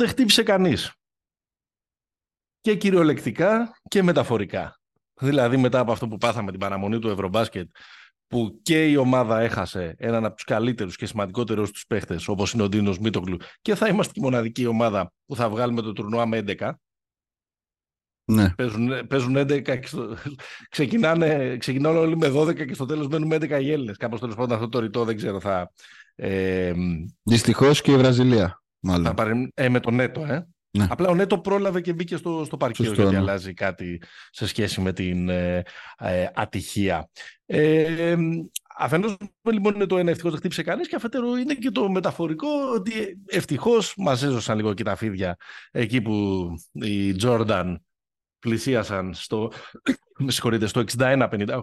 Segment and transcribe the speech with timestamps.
[0.00, 0.92] Ευτυχώς που δεν χτύπησε κανείς.
[2.60, 4.80] Και κυριολεκτικά και μεταφορικά.
[5.20, 7.70] Δηλαδή μετά από αυτό που πάθαμε την παραμονή του Ευρωμπάσκετ
[8.26, 12.62] που και η ομάδα έχασε έναν από τους καλύτερους και σημαντικότερους τους παίχτες όπως είναι
[12.62, 16.42] ο Ντίνος Μίτογλου και θα είμαστε η μοναδική ομάδα που θα βγάλουμε το τουρνουά με
[16.46, 16.72] 11
[18.24, 18.54] ναι.
[18.54, 20.16] Παίζουν, παίζουν 11 και στο...
[20.74, 23.96] ξεκινάνε, ξεκινάνε όλοι με 12 και στο τέλος μένουν 11 οι Έλληνες.
[23.96, 25.72] Κάπως τέλος πάντων αυτό το ρητό δεν ξέρω θα...
[26.14, 26.72] Ε,
[27.22, 29.04] Δυστυχώς και η Βραζιλία μάλλον.
[29.04, 30.46] Θα πάρει, ε, με τον Νέτο, ε.
[30.72, 30.86] Ναι.
[30.90, 33.22] Απλά ο Νέτο πρόλαβε και μπήκε στο, στο παρκείο Σωστό, γιατί ναι.
[33.22, 35.62] αλλάζει κάτι σε σχέση με την ε,
[35.98, 37.10] ε, ατυχία.
[37.46, 38.16] Ε,
[38.78, 39.16] Αφενός
[39.50, 43.18] λοιπόν είναι το ένα ευτυχώς δεν χτύπησε κανείς και αφετέρου είναι και το μεταφορικό ότι
[43.26, 45.36] ευτυχώς μας έζωσαν λίγο και τα φίδια
[45.70, 47.84] εκεί που οι Τζόρνταν
[48.38, 49.52] πλησίασαν στο,
[50.24, 50.30] με
[50.66, 51.60] στο 61-58,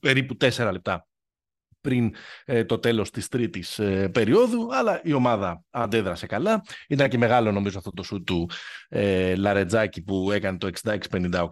[0.00, 1.06] περίπου 4 λεπτά
[1.80, 6.62] πριν ε, το τέλος της τρίτης ε, περίοδου, αλλά η ομάδα αντέδρασε καλά.
[6.88, 8.50] Ήταν και μεγάλο νομίζω αυτό το σου του
[8.88, 11.46] ε, Λαρετζάκη που έκανε το 66-58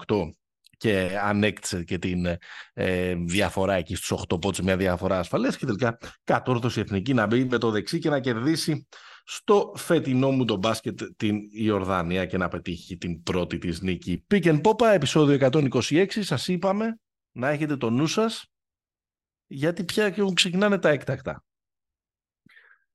[0.76, 2.26] και ανέκτησε και την
[2.72, 7.26] ε, διαφορά εκεί στους 8 πόντους, μια διαφορά ασφαλές και τελικά κατόρθωσε η Εθνική να
[7.26, 8.86] μπει με το δεξί και να κερδίσει
[9.24, 14.24] στο φετινό μου το μπάσκετ την Ιορδανία και να πετύχει την πρώτη της νίκη.
[14.34, 16.98] Pick and Popa, επεισόδιο 126, σας είπαμε
[17.32, 18.50] να έχετε το νου σας
[19.46, 21.44] γιατί πια και ξεκινάνε τα έκτακτα.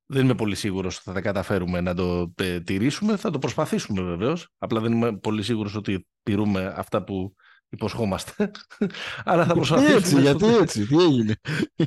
[0.06, 3.18] Δεν είμαι πολύ σίγουρος ότι θα τα καταφέρουμε να το ε, τηρήσουμε.
[3.18, 4.48] Θα το προσπαθήσουμε βεβαίως.
[4.58, 7.36] Απλά δεν είμαι πολύ σίγουρος ότι τηρούμε αυτά που
[7.70, 8.52] υποσχόμαστε.
[9.24, 9.98] Αλλά θα προσπαθήσουμε.
[9.98, 11.36] Έτσι, γιατί έτσι, τι έγινε;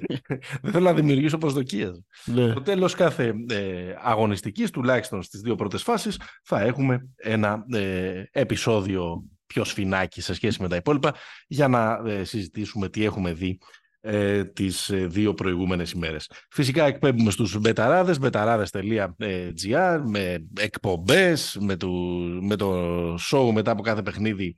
[0.63, 2.03] δεν θέλω να δημιουργήσω προσδοκίες.
[2.25, 2.51] Ναι.
[2.51, 9.25] Στο τέλος κάθε ε, αγωνιστικής, τουλάχιστον στις δύο πρώτες φάσεις, θα έχουμε ένα ε, επεισόδιο
[9.47, 11.15] πιο σφινάκι σε σχέση με τα υπόλοιπα
[11.47, 13.59] για να ε, συζητήσουμε τι έχουμε δει
[14.07, 16.31] ε, τις ε, δύο προηγούμενες ημέρες.
[16.51, 21.89] Φυσικά εκπέμπουμε στους μπεταράδες, μπεταράδες.gr με εκπομπές, με το,
[22.41, 24.57] με το show μετά από κάθε παιχνίδι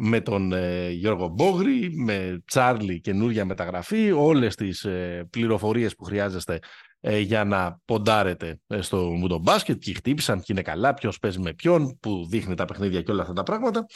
[0.00, 6.58] με τον ε, Γιώργο Μπόγρη, με Τσάρλι καινούρια μεταγραφή, όλες τις ε, πληροφορίες που χρειάζεστε
[7.00, 11.98] ε, για να ποντάρετε στο μουντομπάσκετ, ποιοι χτύπησαν, ποιοι είναι καλά, ποιος παίζει με ποιον,
[12.00, 13.86] που δείχνει τα παιχνίδια και όλα αυτά τα πράγματα.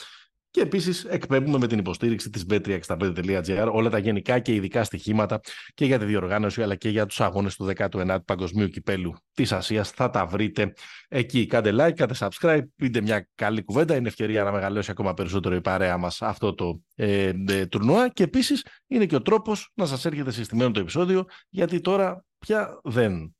[0.51, 5.39] Και επίσης εκπέμπουμε με την υποστήριξη της bet365.gr όλα τα γενικά και ειδικά στοιχήματα
[5.73, 9.89] και για τη διοργάνωση αλλά και για τους αγώνες του 19ου Παγκοσμίου Κυπέλου της Ασίας.
[9.89, 10.73] Θα τα βρείτε
[11.07, 11.45] εκεί.
[11.45, 13.95] Κάντε like, κάντε subscribe, πείτε μια καλή κουβέντα.
[13.95, 18.09] Είναι ευκαιρία να μεγαλώσει ακόμα περισσότερο η παρέα μας αυτό το ε, ε, τουρνουά.
[18.09, 22.79] Και επίσης είναι και ο τρόπος να σας έρχεται συστημένο το επεισόδιο, γιατί τώρα πια
[22.83, 23.35] δεν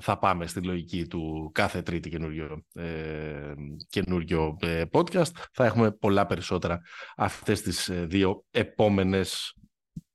[0.00, 3.54] θα πάμε στη λογική του κάθε τρίτη καινούριο, ε,
[3.88, 5.30] καινούριο ε, podcast.
[5.52, 6.80] Θα έχουμε πολλά περισσότερα
[7.16, 9.54] αυτές τις ε, δύο επόμενες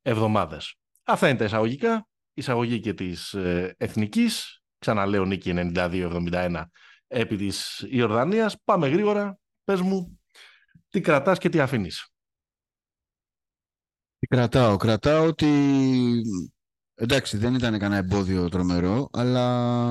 [0.01, 0.75] εβδομάδες.
[1.03, 2.07] Αυτά είναι τα εισαγωγικά.
[2.33, 4.61] Εισαγωγή και της ε, Εθνικής.
[4.79, 6.63] Ξαναλέω νίκη 92-71
[7.07, 8.55] επί της Ιορδανίας.
[8.63, 9.39] Πάμε γρήγορα.
[9.63, 10.19] Πες μου
[10.89, 12.09] τι κρατάς και τι αφήνεις.
[14.19, 15.47] Τι κρατάω; Κρατάω ότι
[17.01, 19.87] Εντάξει, δεν ήταν κανένα εμπόδιο τρομερό, αλλά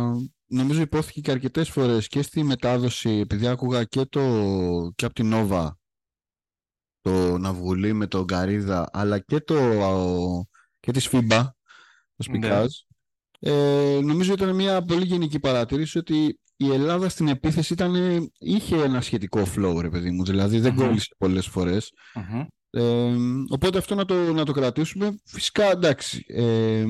[0.46, 4.20] νομίζω υπόθηκε και αρκετές φορές και στη μετάδοση, επειδή άκουγα και, το,
[4.94, 5.78] και από την Νόβα
[7.00, 9.56] το Ναυγουλή με τον Γκαρίδα, αλλά και, το,
[10.80, 11.42] και τη Σφίμπα,
[12.16, 12.66] το Σπικάζ.
[13.40, 13.52] Ναι.
[13.52, 17.94] Ε, νομίζω ήταν μια πολύ γενική παρατήρηση ότι η Ελλάδα στην επίθεση ήταν,
[18.38, 20.24] είχε ένα σχετικό flow, ρε παιδί μου.
[20.24, 21.92] Δηλαδή δεν mm κόλλησε πολλές φορές.
[22.70, 23.14] Ε,
[23.48, 25.20] οπότε αυτό να το, να το κρατήσουμε.
[25.24, 26.24] Φυσικά εντάξει.
[26.28, 26.84] Ε,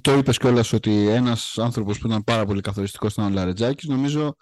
[0.00, 3.88] το είπες κιόλας ότι ένας άνθρωπος που ήταν πάρα πολύ καθοριστικός ήταν ο Λαρετζάκης.
[3.88, 4.36] Νομίζω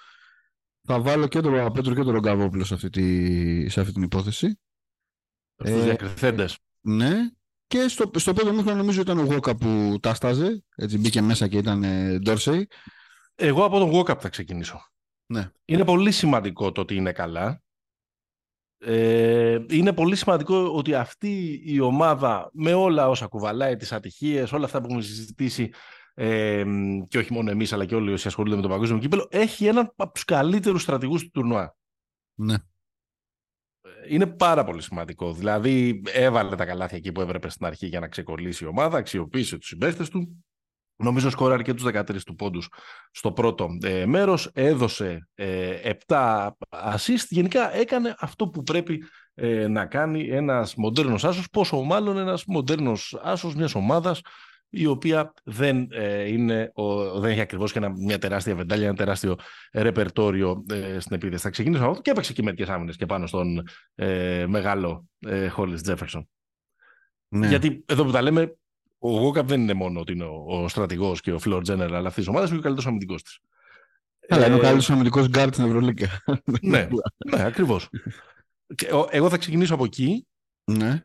[0.83, 4.59] θα βάλω και τον Παπαπέτρο και τον Ρογκαβόπουλο σε αυτή, τη, σε αυτή την υπόθεση.
[5.57, 6.59] Στους ε, διακριθέντες.
[6.81, 7.15] Ναι.
[7.67, 10.65] Και στο, στο πρώτο μήχρονο νομίζω ήταν ο Γόκα που τα στάζε.
[10.77, 11.85] Έτσι μπήκε μέσα και ήταν
[12.19, 12.69] Ντόρσεϊ.
[13.35, 14.81] Εγώ από τον Γόκα θα ξεκινήσω.
[15.27, 15.51] Ναι.
[15.65, 17.63] Είναι πολύ σημαντικό το ότι είναι καλά.
[18.83, 24.65] Ε, είναι πολύ σημαντικό ότι αυτή η ομάδα με όλα όσα κουβαλάει, τις ατυχίες, όλα
[24.65, 25.71] αυτά που έχουμε συζητήσει
[26.15, 26.65] ε,
[27.09, 29.93] και όχι μόνο εμείς αλλά και όλοι όσοι ασχολούνται με το παγκόσμιο κύπελο, έχει έναν
[29.97, 31.77] από τους καλύτερους στρατηγούς του τουρνουά.
[32.35, 32.55] Ναι.
[34.09, 35.33] Είναι πάρα πολύ σημαντικό.
[35.33, 39.59] Δηλαδή έβαλε τα καλάθια εκεί που έπρεπε στην αρχή για να ξεκολλήσει η ομάδα, αξιοποίησε
[39.59, 40.45] τους συμπαίχτες του,
[41.03, 42.69] Νομίζω σκόραρε και τους 13 του πόντους
[43.11, 49.05] στο πρώτο ε, μέρος, έδωσε ε, 7 assist, γενικά έκανε αυτό που πρέπει
[49.35, 54.21] ε, να κάνει ένας μοντέρνος άσος, πόσο μάλλον ένας μοντέρνος άσος μιας ομάδας
[54.69, 58.97] η οποία δεν, ε, είναι, ο, δεν έχει ακριβώς και ένα, μια τεράστια βεντάλια, ένα
[58.97, 59.37] τεράστιο
[59.73, 61.43] ρεπερτόριο ε, στην επίθεση.
[61.43, 63.63] Θα ξεκινήσω αυτό και έπαιξε και μερικές άμυνες και πάνω στον
[64.47, 65.09] μεγάλο
[65.51, 66.29] Χόλις Τζέφερσον.
[67.29, 67.49] Ναι.
[67.49, 68.57] Γιατί εδώ που τα λέμε,
[69.03, 72.23] ο Γουόκαπ δεν είναι μόνο ότι είναι ο, ο στρατηγός και ο floor general αυτή
[72.23, 73.39] τη ομάδα, είναι και ο καλύτερος αμυντικός της.
[74.29, 76.23] Αλλά είναι ο καλύτερος αμυντικός γκαρντ στην Ευρωλίγκα.
[76.63, 76.89] ναι,
[77.31, 77.89] ναι ακριβώς.
[79.11, 80.27] Εγώ θα ξεκινήσω από εκεί.
[80.65, 81.01] Ναι.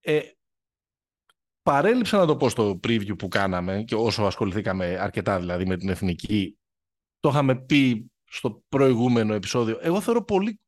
[0.00, 0.20] Ε,
[1.62, 5.88] παρέλειψα να το πω στο preview που κάναμε και όσο ασχοληθήκαμε αρκετά δηλαδή με την
[5.88, 6.58] εθνική.
[7.20, 9.78] Το είχαμε πει στο προηγούμενο επεισόδιο.
[9.80, 10.60] Εγώ θεωρώ πολύ.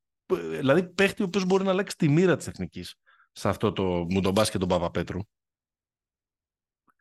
[0.58, 2.94] Δηλαδή, παίχτη ο οποίος μπορεί να αλλάξει τη μοίρα της εθνικής
[3.32, 5.20] σε αυτό το μου τον μπάσκετ τον Παπαπέτρου.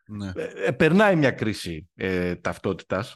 [0.08, 0.32] Ναι.
[0.36, 3.16] Ε, ε, περνάει μια κρίση ε, ταυτότητας,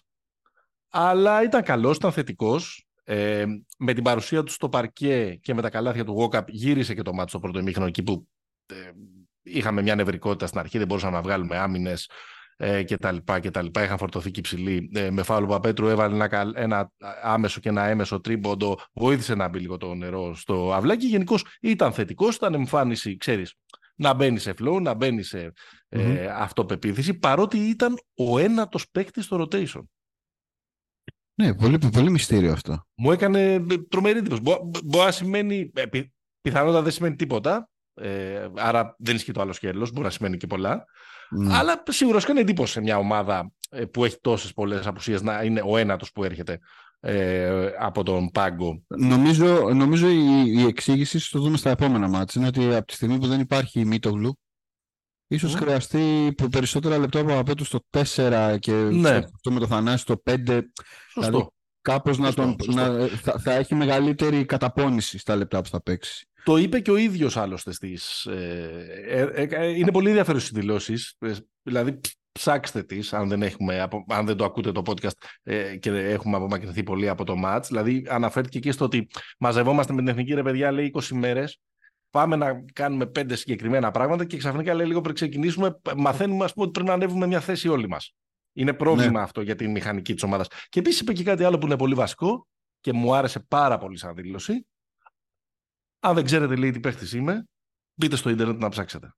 [0.89, 2.85] αλλά ήταν καλός, ήταν θετικός.
[3.03, 3.45] Ε,
[3.77, 7.13] με την παρουσία του στο παρκέ και με τα καλάθια του Walkup γύρισε και το
[7.13, 8.27] μάτι στο πρώτο ημίχρονο εκεί που
[8.65, 8.75] ε,
[9.41, 12.09] είχαμε μια νευρικότητα στην αρχή, δεν μπορούσαμε να βγάλουμε άμυνες
[12.63, 13.83] ε, και τα λοιπά και τα λοιπά.
[13.83, 14.89] Είχαν φορτωθεί και ψηλοί.
[14.93, 16.91] Ε, με φάουλο Παπέτρου έβαλε ένα, ένα
[17.21, 18.77] άμεσο και ένα έμεσο τρίμποντο.
[18.93, 21.05] Βοήθησε να μπει λίγο το νερό στο αυλάκι.
[21.05, 23.53] Γενικώς ήταν θετικός, ήταν εμφάνιση, ξέρεις,
[24.01, 25.53] να μπαίνει σε flow, να μπαίνει σε
[25.89, 29.81] ε, αυτοπεποίθηση, παρότι ήταν ο ένατος παίκτης στο rotation.
[31.42, 32.86] Ναι, πολύ, πολύ μυστήριο αυτό.
[32.95, 34.42] Μου έκανε ε, τρομερή εντύπωση.
[34.83, 35.86] Μπορεί να σημαίνει, ε,
[36.42, 40.48] πιθανότατα δεν σημαίνει τίποτα, ε, άρα δεν ισχύει το άλλο σκέλος, μπορεί να σημαίνει και
[40.48, 40.86] πολλά.
[41.30, 41.56] Ναι.
[41.56, 45.44] Αλλά σίγουρα σου κάνει εντύπωση σε μια ομάδα ε, που έχει τόσες πολλές απουσίες να
[45.44, 46.59] είναι ο ένατος που έρχεται
[47.03, 48.83] ε, από τον πάγκο.
[48.88, 53.18] Νομίζω, νομίζω η, η εξήγηση, το δούμε στα επόμενα μάτια, είναι ότι από τη στιγμή
[53.18, 54.39] που δεν υπάρχει η Μίτογλου,
[55.27, 55.57] ίσως mm.
[55.57, 59.09] χρειαστεί περισσότερα λεπτά από απέτου στο 4 και ναι.
[59.09, 60.62] αυτό με το Θανάση στο 5.
[61.12, 61.30] Σωστό.
[61.31, 61.48] Δηλαδή,
[61.81, 66.25] κάπως να τον, Να, θα, θα, έχει μεγαλύτερη καταπώνηση στα λεπτά που θα παίξει.
[66.44, 68.25] Το είπε και ο ίδιος άλλωστε στις...
[68.25, 71.18] Ε, ε, ε, είναι πολύ ενδιαφέρον στις δηλώσεις.
[71.63, 72.00] Δηλαδή
[72.31, 75.45] ψάξτε τις αν δεν, έχουμε, αν δεν το ακούτε το podcast
[75.79, 77.63] και έχουμε απομακρυνθεί πολύ από το match.
[77.67, 79.07] Δηλαδή αναφέρθηκε και στο ότι
[79.39, 81.59] μαζευόμαστε με την εθνική ρε παιδιά λέει 20 μέρες
[82.09, 86.65] πάμε να κάνουμε πέντε συγκεκριμένα πράγματα και ξαφνικά λέει λίγο πριν ξεκινήσουμε μαθαίνουμε ας πούμε,
[86.65, 88.13] ότι πρέπει να ανέβουμε μια θέση όλοι μας.
[88.53, 89.21] Είναι πρόβλημα ναι.
[89.21, 90.47] αυτό για τη μηχανική της ομάδας.
[90.69, 92.47] Και επίσης είπε και κάτι άλλο που είναι πολύ βασικό
[92.79, 94.65] και μου άρεσε πάρα πολύ σαν δήλωση
[96.03, 97.47] αν δεν ξέρετε λέει τι παίχτης είμαι,
[97.93, 99.13] μπείτε στο ίντερνετ να ψάξετε.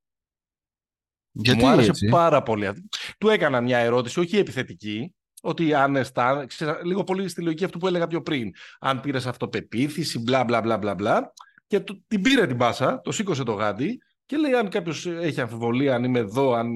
[1.33, 2.69] Γιατί Μου άρεσε έτσι; πάρα πολύ.
[3.17, 7.87] Του έκανα μια ερώτηση, όχι επιθετική, ότι αν αισθάνεσαι, λίγο πολύ στη λογική αυτού που
[7.87, 8.51] έλεγα πιο πριν.
[8.79, 11.33] Αν πήρες αυτοπεποίθηση, μπλα μπλα μπλα μπλα μπλα.
[11.67, 15.41] Και το, την πήρε την πάσα, το σήκωσε το γάντι και λέει: Αν κάποιος έχει
[15.41, 16.67] αμφιβολία, αν είμαι εδώ, αν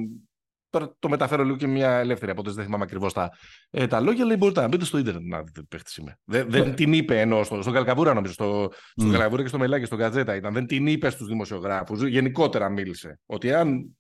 [0.70, 3.30] Τώρα το μεταφέρω λίγο και μια ελεύθερη από δεν θυμάμαι ακριβώς τα,
[3.70, 4.26] ε, τα λόγια.
[4.26, 6.20] Λέει: Μπορείτε να μπείτε στο Ιντερνετ να δείτε τι παίχτης είμαι.
[6.24, 6.74] Δεν, δεν ναι.
[6.74, 8.34] την είπε ενώ στο, στον Καλκαβούρα, νομίζω.
[8.34, 9.12] Στο, στον mm.
[9.12, 10.54] Καλκαβούρα και στο Μελάκι, στον Κατζέτα ήταν.
[10.54, 12.04] Δεν την είπε στους δημοσιογράφους.
[12.04, 13.20] Γενικότερα μίλησε.
[13.26, 13.98] Ότι αν.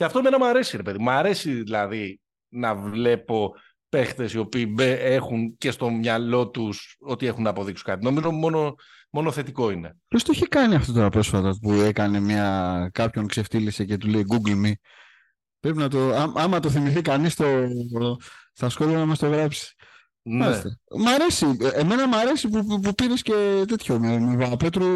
[0.00, 0.98] Και αυτό εμένα μου αρέσει, ρε παιδί.
[0.98, 3.54] Μου αρέσει δηλαδή να βλέπω
[3.88, 8.04] παίχτες οι οποίοι έχουν και στο μυαλό τους ότι έχουν να αποδείξουν κάτι.
[8.04, 8.74] Νομίζω μόνο,
[9.10, 9.96] μόνο θετικό είναι.
[10.08, 12.90] Ποιος το είχε κάνει αυτό τώρα πρόσφατα που έκανε μια.
[12.92, 14.72] κάποιον ξεφτύλισε και του λέει Google me
[15.60, 17.46] Πρέπει να το, ά, άμα το θυμηθεί κανείς το,
[18.52, 19.74] στα σχόλια να μας το γράψει.
[20.22, 20.46] Ναι.
[20.96, 21.56] Μ' αρέσει.
[21.74, 23.98] Εμένα μ' αρέσει που, που, που πήρες και τέτοιο.
[23.98, 24.86] Με, με Πέτρου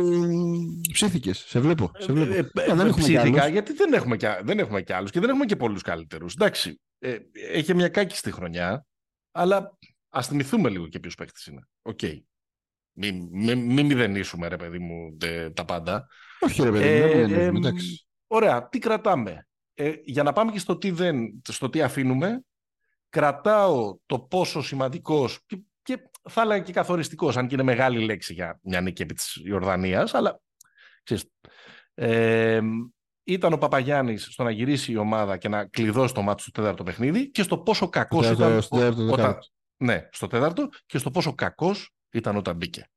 [0.92, 1.38] ψήθηκες.
[1.38, 1.90] Σε βλέπω.
[1.98, 2.32] Σε βλέπω.
[2.32, 5.28] Ε, ε, ε, δεν ψήθηκα γιατί δεν έχουμε, και, δεν έχουμε και άλλους και δεν
[5.28, 6.34] έχουμε και πολλούς καλύτερους.
[6.34, 7.16] Εντάξει, ε,
[7.52, 8.86] έχει μια κάκιστη χρονιά,
[9.32, 9.78] αλλά
[10.08, 11.68] ας θυμηθούμε λίγο και ποιος παίχτης είναι.
[11.82, 11.98] Ok.
[12.02, 12.18] Okay.
[12.96, 15.16] Μην μη, μη μηδενίσουμε, ρε παιδί μου,
[15.54, 16.06] τα πάντα.
[16.40, 17.72] Όχι, ρε παιδί μου, ε,
[18.26, 22.44] Ωραία, τι κρατάμε ε, για να πάμε και στο τι, δεν, στο τι αφήνουμε,
[23.14, 28.32] κρατάω το πόσο σημαντικός και, και θα έλεγα και καθοριστικός, αν και είναι μεγάλη λέξη
[28.32, 30.40] για μια νίκη επί της Ιορδανίας, αλλά
[31.02, 31.30] ξέρεις,
[31.94, 32.60] ε,
[33.24, 36.82] ήταν ο Παπαγιάννης στο να γυρίσει η ομάδα και να κλειδώσει το μάτι στο τέταρτο
[36.82, 38.62] παιχνίδι και στο πόσο κακός ήταν...
[38.62, 39.38] Στο όταν,
[39.76, 42.90] ναι, στο τέταρτο και στο πόσο κακός ήταν όταν μπήκε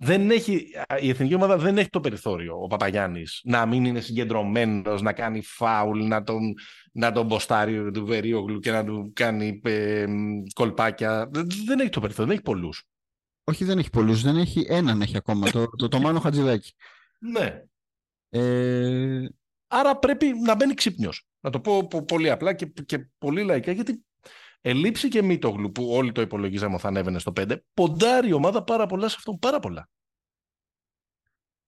[0.00, 5.02] δεν έχει, η εθνική ομάδα δεν έχει το περιθώριο ο Παπαγιάννης να μην είναι συγκεντρωμένος,
[5.02, 6.54] να κάνει φάουλ, να τον,
[6.92, 10.06] να τον μποστάρει του Βερίογλου και να του κάνει ε,
[10.54, 11.30] κολπάκια.
[11.66, 12.84] Δεν έχει το περιθώριο, δεν έχει πολλούς.
[13.44, 15.50] Όχι, δεν έχει πολλούς, δεν έχει έναν έχει ακόμα.
[15.50, 16.72] το, το, το Μάνο Χατζηδάκη.
[17.18, 17.62] Ναι.
[18.28, 19.28] Ε...
[19.66, 21.26] Άρα πρέπει να μπαίνει ξύπνιος.
[21.40, 24.04] Να το πω πολύ απλά και, και πολύ λαϊκά, γιατί
[24.60, 27.56] Ελείψει και Μίτογλου που όλοι το υπολογίζαμε ότι θα ανέβαινε στο 5.
[27.74, 29.38] Ποντάρει η ομάδα πάρα πολλά σε αυτόν.
[29.38, 29.88] Πάρα πολλά.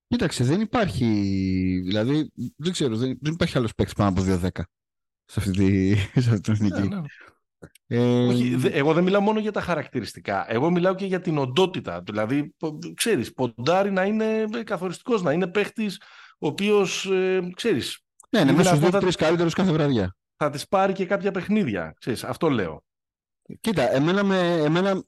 [0.07, 1.05] Κοίταξε, δεν υπάρχει.
[1.85, 4.49] Δηλαδή, δεν ξέρω, δεν, δεν υπάρχει άλλος παίκτης πάνω από 2-10
[5.25, 6.87] σε αυτή, τη, σε αυτή την εθνική.
[6.87, 7.01] Ναι, ναι.
[7.87, 8.27] Ε...
[8.27, 10.45] Όχι, εγώ δεν μιλάω μόνο για τα χαρακτηριστικά.
[10.51, 12.01] Εγώ μιλάω και για την οντότητα.
[12.01, 12.55] Δηλαδή,
[12.93, 16.01] ξέρεις, ποντάρει να είναι καθοριστικός, να είναι παίχτης
[16.39, 17.99] ο οποίος, ε, ξέρεις...
[18.29, 20.15] Ναι, είναι μέσα στους δύο-τρεις καλύτερους κάθε βραδιά.
[20.43, 21.93] Θα τις πάρει και κάποια παιχνίδια.
[21.99, 22.83] Ξέρεις, αυτό λέω.
[23.59, 25.03] Κοίτα, εμένα, με, εμένα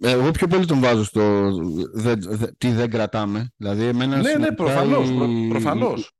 [0.00, 1.52] ε, εγώ πιο πολύ τον βάζω στο
[1.92, 3.52] δε, δε, τι δεν κρατάμε.
[3.56, 6.00] Δηλαδή, εμένα ναι, ναι, προφανώς, η, προφανώς.
[6.00, 6.12] Η,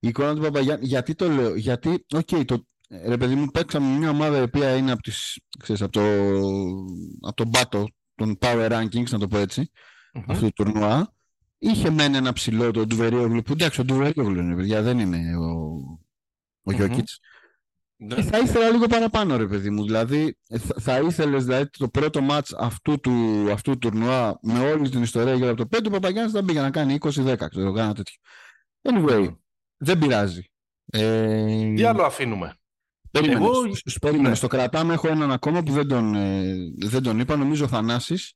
[0.00, 2.66] η, εικόνα του Παπαγιάννη, γιατί το λέω, γιατί, ok, okay, το,
[3.06, 6.02] ρε παιδί μου, παίξαμε μια ομάδα η οποία είναι από, τις, ξέρεις, από, το,
[7.20, 10.24] από τον πάτο των Power Rankings, να το πω έτσι, mm-hmm.
[10.26, 11.12] αυτού του τουρνουά.
[11.58, 15.48] Είχε μείνει ένα ψηλό το Ντουβέριογλου, που εντάξει, ο Ντουβέριογλου είναι, παιδιά, δεν είναι ο,
[16.62, 17.00] ο mm-hmm.
[17.96, 18.22] Ναι.
[18.22, 19.84] θα ήθελα λίγο παραπάνω, ρε παιδί μου.
[19.84, 24.88] Δηλαδή, θα, θα ήθελες δηλαδή, το πρώτο ματς αυτού του, αυτού του τουρνουά με όλη
[24.88, 28.16] την ιστορία για το 5, ο Παπαγιάννης θα 'πρεπε να κάνει 20-10, ξέρω, κάνα τέτοιο.
[28.82, 29.36] Anyway,
[29.76, 30.42] δεν πειράζει.
[30.84, 31.72] Ε...
[31.74, 32.54] Τι άλλο αφήνουμε;
[33.10, 33.52] Περίμενε, Εγώ...
[34.00, 34.28] περίμενε.
[34.28, 34.34] Ναι.
[34.34, 38.34] Στο κρατάμε έχω έναν ακόμα που δεν τον, ε, δεν τον είπα, νομίζω ο Θανάσης.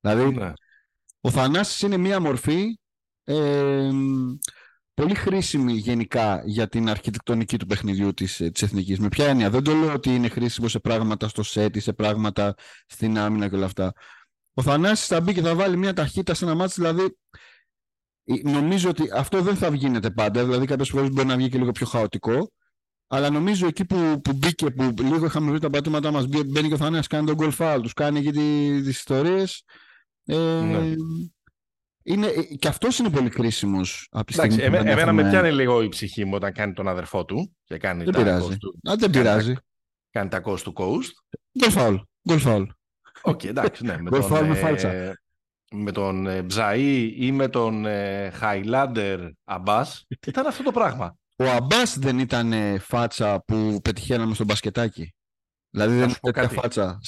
[0.00, 0.52] Δηλαδή, ναι.
[1.20, 2.78] ο Θανάσης είναι μία μορφή
[3.24, 3.90] ε,
[5.00, 8.98] πολύ χρήσιμη γενικά για την αρχιτεκτονική του παιχνιδιού της, ε, της εθνικής.
[8.98, 11.92] Με ποια έννοια; Δεν το λέω ότι είναι χρήσιμο σε πράγματα στο σετ ή σε
[11.92, 12.54] πράγματα
[12.86, 13.92] στην άμυνα και όλα αυτά.
[14.54, 17.16] Ο Θανάσης θα μπει και θα βάλει μια ταχύτητα σε ένα μάτι, δηλαδή
[18.24, 21.58] ε, νομίζω ότι αυτό δεν θα βγαίνεται πάντα, δηλαδή κάποιες φορές μπορεί να βγει και
[21.58, 22.52] λίγο πιο χαοτικό.
[23.12, 26.74] Αλλά νομίζω εκεί που, που μπήκε, που λίγο είχαμε βρει τα πατήματά μας, μπαίνει και
[26.74, 29.62] ο Θανάσης, κάνει τον goal foul, τους κάνει εκεί τις ιστορίες.
[30.24, 30.94] Ε, ναι.
[32.02, 35.82] Είναι, ε, και αυτός είναι πολύ κρίσιμος από τη στιγμή εμέ, Εμένα με πιάνει λίγο
[35.82, 38.56] η ψυχή μου όταν κάνει τον αδερφό του και κάνει δεν τα πειράζει.
[38.56, 39.54] Του, Α, δεν πειράζει.
[40.10, 41.10] Κάνει τα coast to coast.
[41.60, 41.98] Goal foul.
[42.28, 42.66] Goal foul.
[43.22, 43.96] Οκ, okay, εντάξει, ναι.
[44.00, 45.14] Με τον, με φάλτσα
[45.70, 51.16] με τον ε, Μπζαή ή με τον ε, Χάιλάντερ Αμπάς, ήταν αυτό το πράγμα.
[51.36, 55.14] Ο Αμπάς δεν ήταν ε, φάτσα που πετυχαίναμε στο μπασκετάκι.
[55.70, 57.00] Δηλαδή δεν ήταν φάτσα.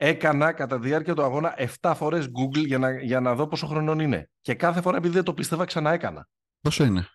[0.00, 3.66] Έκανα κατά τη διάρκεια του αγώνα 7 φορές Google για να, για να δω πόσο
[3.66, 4.30] χρονών είναι.
[4.40, 6.28] Και κάθε φορά επειδή δεν το πίστευα ξανά έκανα.
[6.60, 7.08] Πόσο είναι;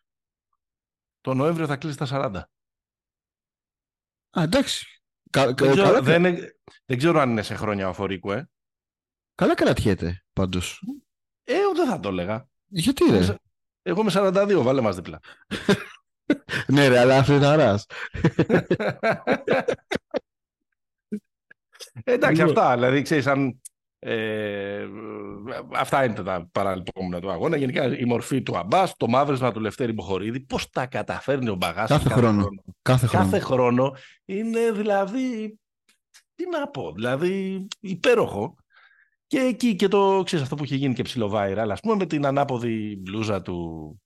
[1.21, 2.35] Το Νοέμβριο θα κλείσει τα 40.
[4.39, 5.01] Α, εντάξει.
[5.29, 6.21] Κα, δεν, ξέρω, δεν,
[6.85, 8.49] δεν, ξέρω αν είναι σε χρόνια ο Αφορίκου, ε.
[9.35, 10.81] Καλά κρατιέται πάντως.
[11.43, 12.47] Ε, δεν θα το έλεγα.
[12.65, 13.35] Γιατί ρε;
[13.81, 15.19] Εγώ είμαι 42, βάλε μας δίπλα.
[16.67, 17.85] ναι ρε, αλλά αφριταράς.
[22.23, 22.73] Εντάξει, αυτά.
[22.73, 23.61] Δηλαδή, ξέρεις, αν...
[24.05, 24.87] Ε,
[25.73, 27.57] αυτά είναι τα παραλυπόμενα του αγώνα.
[27.57, 31.89] Γενικά η μορφή του Αμπάς, το μαύρισμα του Λευτέρη Μποχορίδη, πώς τα καταφέρνει ο Μπαγάς
[31.89, 32.47] κάθε, κάθε, χρόνο.
[32.81, 33.23] Κάθε, χρόνο.
[33.23, 33.95] κάθε χρόνο.
[34.25, 35.59] Είναι δηλαδή.
[36.35, 38.55] Τι να πω, δηλαδή υπέροχο.
[39.27, 42.25] Και εκεί και το, ξέρεις, αυτό που είχε γίνει και ψιλοβάιρα, ας πούμε με την
[42.25, 44.01] ανάποδη μπλούζα του,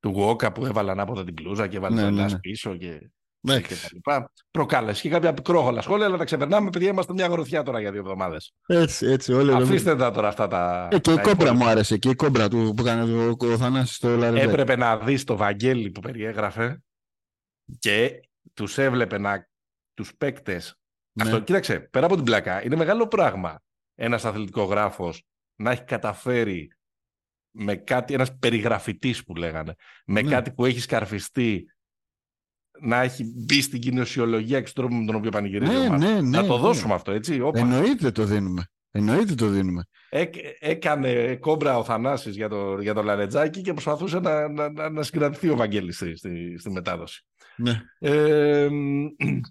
[0.00, 2.38] του Γουόκα που έβαλε ανάποδα την μπλούζα και έβαλε ναι, ναι, ναι.
[2.38, 3.60] πίσω και, ναι.
[3.60, 4.32] και τα λοιπά.
[4.50, 8.00] Προκάλεσε και κάποια πικρόχολα σχόλια, αλλά τα ξεπερνάμε, παιδιά, είμαστε μια γροθιά τώρα για δύο
[8.00, 8.52] εβδομάδες.
[8.66, 9.32] Έτσι, έτσι.
[9.32, 10.88] Όλοι Αφήστε τα τώρα αυτά τα...
[10.92, 13.96] Ε, και η κόμπρα μου άρεσε, και η κόμπρα του που έκανε ο, ο Θανάσης
[13.96, 14.40] στο Λαρεβέ.
[14.40, 16.82] Έπρεπε να δεις το Βαγγέλη που περιέγραφε
[17.78, 18.20] και
[18.54, 19.48] τους έβλεπε να
[19.94, 20.74] τους παίκτες
[21.12, 21.22] ναι.
[21.22, 23.62] Αυτό, κοίταξε, πέρα από την πλάκα, είναι μεγάλο πράγμα
[23.94, 25.24] ένας αθλητικογράφος
[25.56, 26.72] να έχει καταφέρει
[27.50, 29.74] με κάτι, ένας περιγραφητής που λέγανε,
[30.06, 30.30] με ναι.
[30.30, 31.66] κάτι που έχει σκαρφιστεί
[32.80, 36.20] να έχει μπει στην κοινωσιολογία και στον τρόπο με τον οποίο πανηγυρίζει ναι, ναι, ναι,
[36.20, 36.60] να το ναι.
[36.60, 37.40] δώσουμε αυτό, έτσι.
[37.40, 37.58] Όπα.
[37.58, 38.64] Εννοείται το δίνουμε.
[38.92, 39.84] Εννοείται το δίνουμε.
[40.58, 45.02] έκανε κόμπρα ο Θανάσης για το, για το Λαρετζάκι και προσπαθούσε να, να, να, να
[45.02, 47.24] συγκρατηθεί ο Βαγγέλης στη, στη, στη μετάδοση.
[47.56, 47.80] Ναι.
[47.98, 48.68] Ε,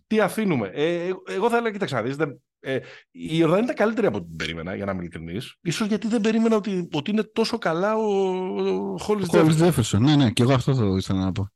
[0.08, 0.72] τι αφήνουμε.
[0.74, 2.16] Ε, εγώ θα έλεγα, κοίταξε να δεις,
[2.60, 2.76] ε,
[3.12, 5.56] η Ιορδανία ήταν καλύτερη από ό,τι την περίμενα, για να είμαι ειλικρινής.
[5.72, 10.02] σω γιατί δεν περίμενα ότι, ότι είναι τόσο καλά ο, ο Χόλις Τζέφερσον.
[10.02, 11.50] Ναι, ναι, και εγώ αυτό θα ήθελα να πω.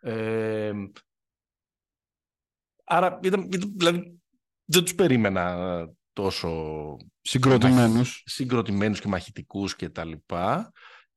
[0.00, 0.72] Ε,
[2.90, 4.20] άρα, ήταν, δηλαδή,
[4.64, 5.56] δεν τους περίμενα
[6.12, 10.72] τόσο συγκροτημένους, συγκροτημένους και μαχητικούς και τα λοιπά.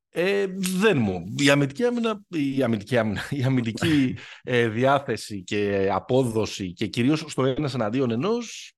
[0.09, 1.33] Ε, δεν μου.
[1.37, 7.45] Η αμυντική άμυνα, η αμυντική, άμυνα, η αμυντική ε, διάθεση και απόδοση και κυρίως στο
[7.45, 8.73] ένα εναντίον ενός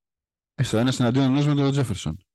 [0.56, 2.26] ε, στο ένα εναντίον ενός με τον Τζέφερσον.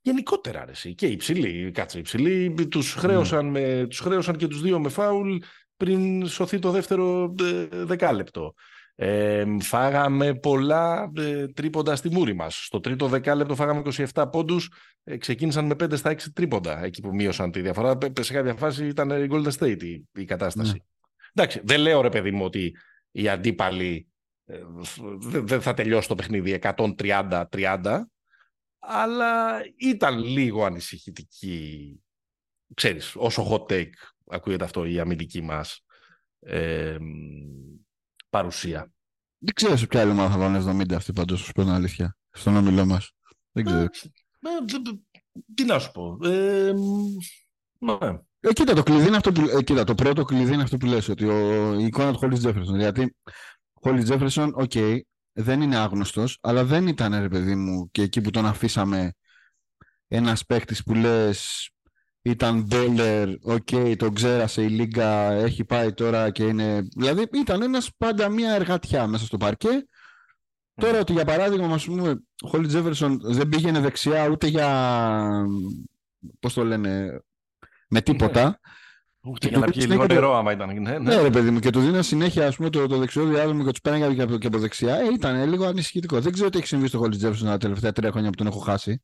[0.00, 0.94] Γενικότερα αρέσει.
[0.94, 3.60] Και οι υψηλοί, κάτσε, οι υψηλοί τους χρέωσαν, ναι.
[3.60, 5.36] με, τους χρέωσαν και τους δύο με φάουλ
[5.76, 8.54] πριν σωθεί το δεύτερο ε, δεκάλεπτο.
[8.96, 12.64] Ε, φάγαμε πολλά ε, τρίποντα στη μούρη μας.
[12.64, 13.82] Στο τρίτο δεκάλεπτο φάγαμε
[14.12, 14.70] 27 πόντους,
[15.04, 17.98] ε, ξεκίνησαν με 5 στα 6 τρίποντα εκεί που μείωσαν τη διαφορά.
[18.20, 20.72] Σε κάποια φάση ήταν η Golden State η, η κατάσταση.
[20.72, 20.78] Ναι.
[21.34, 22.76] Εντάξει, δεν λέω ρε παιδί μου ότι
[23.10, 24.08] οι αντίπαλοι
[24.44, 24.60] ε,
[25.20, 28.00] δεν θα τελειώσει το παιχνίδι 130-30,
[28.78, 32.00] αλλά ήταν λίγο ανησυχητική,
[32.74, 33.90] ξέρεις, όσο hot take
[34.26, 35.84] ακούγεται αυτό η αμυντική μας
[36.40, 36.96] ε,
[38.34, 38.92] παρουσία.
[39.38, 42.16] Δεν ξέρω σε ποια άλλη ομάδα θα βάλουν 70 αυτή πάντως, σου πω την αλήθεια,
[42.30, 43.12] στον όμιλό μας.
[43.52, 43.80] Δεν ξέρω.
[43.80, 43.88] Ε,
[45.54, 46.18] τι να σου πω.
[46.22, 46.72] Ε,
[47.78, 48.18] ναι.
[48.40, 50.86] Ε, κοίτα, το κλειδί είναι αυτό που, ε, κοίτα, το πρώτο κλειδί είναι αυτό που
[50.86, 52.78] λες, ότι ο, η εικόνα του Χόλις Τζέφερσον.
[52.78, 53.16] Γιατί
[53.72, 54.72] Χόλις Τζέφερσον, οκ,
[55.32, 59.12] δεν είναι άγνωστος, αλλά δεν ήταν, ρε παιδί μου, και εκεί που τον αφήσαμε
[60.08, 61.70] ένας παίκτης που λες
[62.26, 66.88] ήταν baller, ok, okay, τον ξέρασε η Λίγκα, έχει πάει τώρα και είναι...
[66.96, 69.86] Δηλαδή ήταν ένας πάντα μια εργατιά μέσα στο παρκέ.
[70.74, 72.10] Τώρα ότι για παράδειγμα, ας πούμε,
[72.42, 74.68] ο Χόλις Τζέφερσον δεν πήγαινε δεξιά ούτε για,
[76.40, 77.20] πώς το λένε,
[77.88, 78.60] με τίποτα.
[79.20, 80.68] Ούτε για να πιει λίγο νερό, άμα ήταν.
[80.68, 80.98] Ναι, ναι.
[80.98, 83.70] ναι, ρε παιδί μου, και του δίναν συνέχεια ας πούμε, το, το δεξιό διάδρομο και
[83.70, 84.96] τους πέραγε και, από, και από δεξιά.
[84.96, 86.20] Ε, ήταν λίγο ανησυχητικό.
[86.20, 88.58] Δεν ξέρω τι έχει συμβεί στο Χόλις Τζέφερσον τα τελευταία τρία χρόνια που τον έχω
[88.58, 89.02] χάσει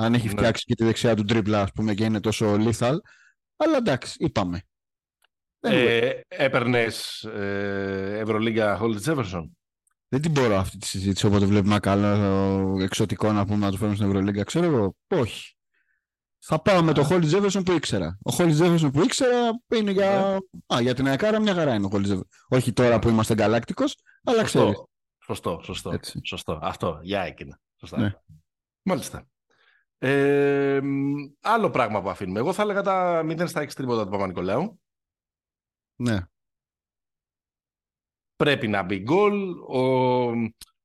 [0.00, 0.32] αν έχει ναι.
[0.32, 2.94] φτιάξει και τη δεξιά του τρίπλα, ας πούμε, και είναι τόσο lethal.
[3.56, 4.62] Αλλά εντάξει, είπαμε.
[5.60, 9.56] Ε, Έπαιρνες ε, Ευρωλίγκα Χόλις Τζέφερσον;
[10.08, 13.76] Δεν την μπορώ αυτή τη συζήτηση, όποτε βλέπουμε ένα καλό εξωτικό να πούμε να το
[13.76, 14.44] φέρουμε στην Ευρωλίγκα.
[14.44, 15.52] Ξέρω εγώ, όχι.
[16.38, 18.18] Θα πάω με το Χόλις Τζέφερσον που ήξερα.
[18.22, 20.38] Ο Χόλις Τζέφερσον που ήξερα είναι για.
[20.68, 20.76] Ναι.
[20.76, 22.28] Α, για την Αεκάρα μια χαρά είναι ο Χόλις Τζέφερσον.
[22.48, 23.84] Όχι τώρα που είμαστε γκαλάκτικο,
[24.24, 24.82] αλλά ξέρεις.
[25.24, 25.98] Σωστό, σωστό.
[26.22, 26.58] σωστό.
[26.62, 27.60] Αυτό, για εκείνα.
[27.80, 27.98] Σωστά.
[27.98, 28.12] Ναι.
[28.82, 29.26] Μάλιστα.
[29.98, 30.80] Ε,
[31.40, 32.38] άλλο πράγμα που αφήνουμε.
[32.38, 34.80] Εγώ θα έλεγα τα 0 στα 6 τρίποτα του Παπα-Νικολάου.
[35.96, 36.18] Ναι.
[38.36, 39.58] Πρέπει να μπει γκολ.
[39.58, 39.80] Ο,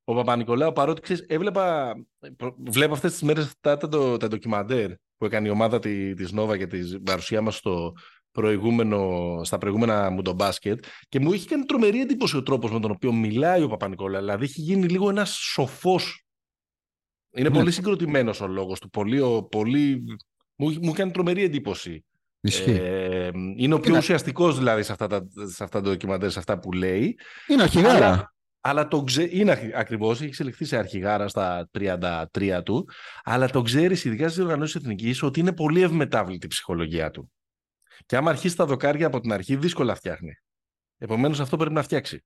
[0.04, 1.96] ο Παπα-Νικολάου, παρότι ξέρεις, έβλεπα,
[2.58, 6.58] βλέπω αυτές τις μέρες τα, τα, τα ντοκιμαντέρ που έκανε η ομάδα τη, της Νόβα
[6.58, 7.94] και της παρουσία μας στο
[8.32, 12.80] προηγούμενο, στα προηγούμενα μου το μπάσκετ και μου είχε κάνει τρομερή εντύπωση ο τρόπος με
[12.80, 14.22] τον οποίο μιλάει ο Παπα-Νικολάου.
[14.22, 16.23] Δηλαδή έχει γίνει λίγο ένας σοφός
[17.34, 17.56] είναι ναι.
[17.56, 18.90] πολύ συγκροτημένος ο λόγος του.
[18.90, 19.22] Πολύ,
[19.52, 20.04] πολύ...
[20.56, 22.06] Μου, μου κάνει τρομερή εντύπωση.
[22.66, 23.98] Ε, είναι ο πιο είναι...
[23.98, 27.18] ουσιαστικός δηλαδή σε αυτά, τα, σε αυτά τα ντοκιμαντέρ, σε αυτά που λέει.
[27.48, 28.06] Είναι αρχηγάρα.
[28.06, 29.28] Αλλά, αλλά το ξε...
[29.32, 32.88] είναι ακριβώς, έχει εξελιχθεί σε αρχηγάρα στα 33 του,
[33.24, 37.32] αλλά το ξέρεις, ειδικά στις οργανώσεις εθνικής, ότι είναι πολύ ευμετάβλητη η ψυχολογία του.
[38.06, 40.34] Και άμα αρχίσει τα δοκάρια από την αρχή, δύσκολα φτιάχνει.
[40.98, 42.24] Επομένως, αυτό πρέπει να φτιάξει.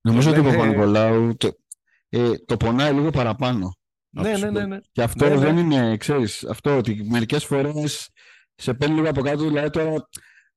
[0.00, 1.52] Νομίζω ότι ο Παπα-Νικολάου το,
[2.08, 3.78] ε, το πονάει λίγο παραπάνω.
[4.10, 4.78] Ναι, ναι, ναι, ναι.
[4.92, 5.40] Και αυτό ναι, ναι.
[5.40, 8.10] δεν είναι, ξέρεις, αυτό ότι μερικές φορές
[8.54, 10.08] σε παίρνει λίγο από κάτω, δηλαδή τώρα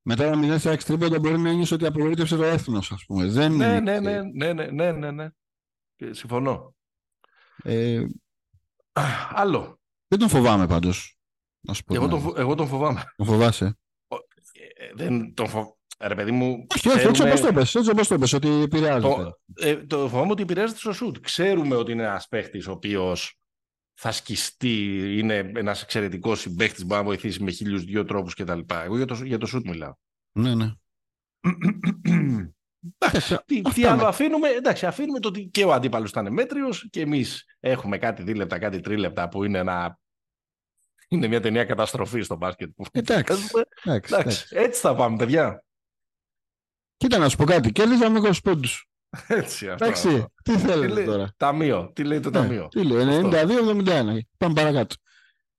[0.01, 3.25] μετά να 0 στα τρίποντα μπορεί να νιώσει ότι απογοήτευσε το έθνος, ας πούμε.
[3.25, 5.27] Δεν ναι, ναι, ναι, ναι, ναι, ναι, ναι, ναι.
[6.11, 6.75] Συμφωνώ.
[7.63, 8.05] Ε...
[9.29, 9.79] Άλλο.
[10.07, 11.17] Δεν τον φοβάμαι πάντως.
[11.87, 13.03] Εγώ, τον, εγώ τον φοβάμαι.
[13.15, 13.77] Τον φοβάσαι;
[14.77, 15.71] Ε, δεν τον φοβάμαι.
[15.99, 16.65] Ρε παιδί μου.
[16.75, 19.01] Όχι, όχι, έτσι όπως το πες, έτσι όπως το πες, ότι επηρεάζεται.
[19.01, 21.17] Το, ε, το φοβάμαι ότι επηρεάζεται στο σουτ.
[21.19, 23.42] Ξέρουμε ότι είναι ένας παίχτης ο οποίος
[23.93, 28.59] θα σκιστεί, είναι ένας εξαιρετικός συμπαίχτης που μπορεί να βοηθήσει με χίλιους δυο τρόπους κτλ.
[28.67, 29.93] Εγώ για το, για το σουτ μιλάω.
[30.31, 30.71] Ναι, ναι.
[32.99, 37.01] Εντάξει, τι, τι άλλο αφήνουμε, εντάξει, αφήνουμε το ότι και ο αντίπαλος ήταν μέτριος και
[37.01, 39.99] εμείς έχουμε κάτι δίλεπτα, κάτι τρίλεπτα που είναι ένα
[41.07, 42.69] είναι μια ταινία καταστροφή στο μπάσκετ.
[42.91, 43.49] Εντάξει,
[43.83, 45.63] εντάξει, εντάξει, Έτσι θα πάμε, παιδιά.
[46.97, 48.87] Κοίτα να σου πω κάτι, κέρδιζα με 20 πόντους.
[49.27, 49.85] Έτσι, αυτό.
[49.85, 54.19] Εντάξει, τι θέλετε τώρα; Ταμείο, τι λέει το ναι, ταμείο; Τι λέει, 92-71.
[54.37, 54.95] Πάμε παρακάτω.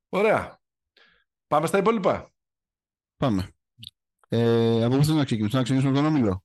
[0.09, 0.61] Ωραία.
[1.47, 2.33] Πάμε στα υπόλοιπα;
[3.17, 3.49] Πάμε.
[4.29, 6.45] Ε, από πού θέλω να ξεκινήσουμε, να ξεκινήσουμε τον όμιλο;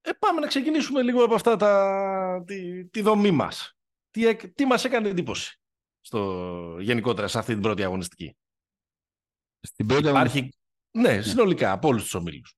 [0.00, 3.76] Ε, πάμε να ξεκινήσουμε λίγο από αυτά τα, τη, τη δομή μας.
[4.10, 5.60] Τι, τι μας έκανε εντύπωση
[6.00, 8.36] στο, γενικότερα σε αυτή την πρώτη αγωνιστική;
[9.60, 10.56] Στην πρώτη αγωνιστική.
[10.90, 12.54] Ναι, ναι, συνολικά από όλους τους ομίλους.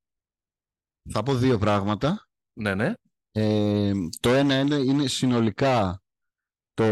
[1.10, 2.28] Θα πω δύο πράγματα.
[2.52, 2.92] Ναι, ναι.
[3.38, 6.02] Ε, το ένα είναι, είναι συνολικά
[6.74, 6.84] το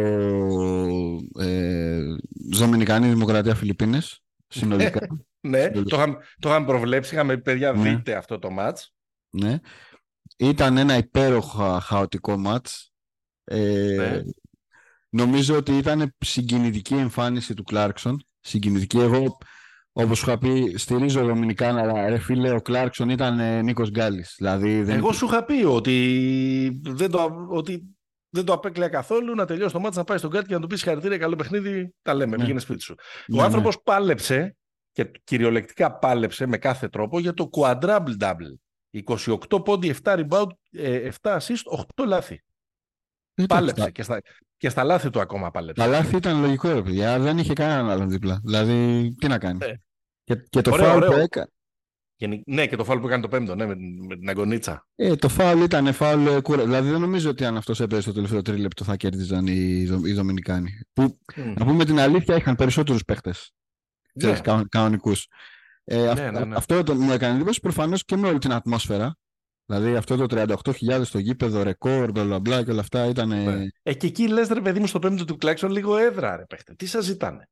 [1.39, 2.01] ε,
[2.53, 4.23] Δομινικανή Δημοκρατία Φιλιππίνες.
[4.49, 5.07] Συνολικά.
[5.49, 7.15] ναι, το είχαμε, το είχαμε προβλέψει.
[7.15, 7.83] Είχαμε παιδιά ναι.
[7.83, 8.95] δείτε αυτό το μάτς.
[9.31, 9.61] Ναι.
[10.37, 12.93] Ήταν ένα υπέροχα χαοτικό μάτς.
[13.45, 14.23] Ε, ναι.
[15.09, 18.27] Νομίζω ότι ήταν συγκινητική εμφάνιση του Κλάρκσον.
[18.41, 18.99] Συγκινητική.
[18.99, 19.39] Εγώ
[19.97, 24.35] Όπως σου είχα πει, στηρίζω Δομινικάνα, αλλά ρε φίλε, ο Κλάρκσον ήταν ε, Νίκος Γκάλης.
[24.39, 24.97] Δηλαδή, δεν...
[24.97, 27.97] Εγώ σου είχα πει ότι δεν το, ότι
[28.29, 30.67] δεν το απέκλαια καθόλου να τελειώσει το μάτι, να πάει στον κάτι και να του
[30.67, 31.95] πεις συγχαρητήρια, καλό παιχνίδι.
[32.03, 32.43] Τα λέμε, ναι.
[32.43, 32.95] πήγαινε σπίτι σου.
[33.27, 33.83] Ναι, ο άνθρωπος ναι.
[33.85, 34.57] πάλεψε
[34.93, 38.55] και κυριολεκτικά πάλεψε με κάθε τρόπο για το quadruple double.
[39.51, 42.43] 28 πόντι, 7 rebound, 7 ε, assist, 8 λάθη.
[43.49, 44.21] Πάλεψε και στα,
[44.57, 45.83] και στα λάθη του ακόμα πάλεψε.
[45.83, 47.19] Τα λάθη ήταν λογικό, ρε παιδιά.
[47.19, 48.41] Δεν είχε κανέναν άλλον δίπλα.
[48.45, 49.59] Δηλαδή, τι να κάνει.
[49.63, 49.75] Ε.
[50.25, 51.49] Και, και, το ωραίο, φάουλ που έκανε.
[52.47, 53.75] Ναι, και το φάουλ που έκανε το πέμπτο, ναι, με,
[54.09, 54.87] με την αγκονίτσα.
[54.95, 56.65] Ε, το φάουλ ήταν φάουλ ε, κούρα.
[56.65, 60.71] Δηλαδή, δεν νομίζω ότι αν αυτός έπαιζε στο τελευταίο τρίλεπτο θα κέρδιζαν οι, οι Δομινικάνοι.
[60.93, 61.55] Που, mm.
[61.57, 63.53] να πούμε την αλήθεια, είχαν περισσότερους παίχτες.
[64.15, 64.41] Ναι.
[64.69, 65.27] Κανονικούς.
[65.85, 66.55] Ε, ναι, ναι, ναι.
[66.57, 69.17] Αυτό το, μου έκανε εντύπωση προφανώς και με όλη την ατμόσφαιρα.
[69.67, 72.11] Δηλαδή αυτό το 38.000 στο γήπεδο, ρεκόρ,
[72.41, 73.29] μπλα και όλα αυτά ήταν.
[73.29, 73.67] Ναι.
[73.83, 76.75] Ε, και εκεί λες, ρε παιδί μου, στο πέμπτο του κλάξον λίγο έδρα, ρε παίχτε.
[76.75, 77.49] Τι σας ζητάνε;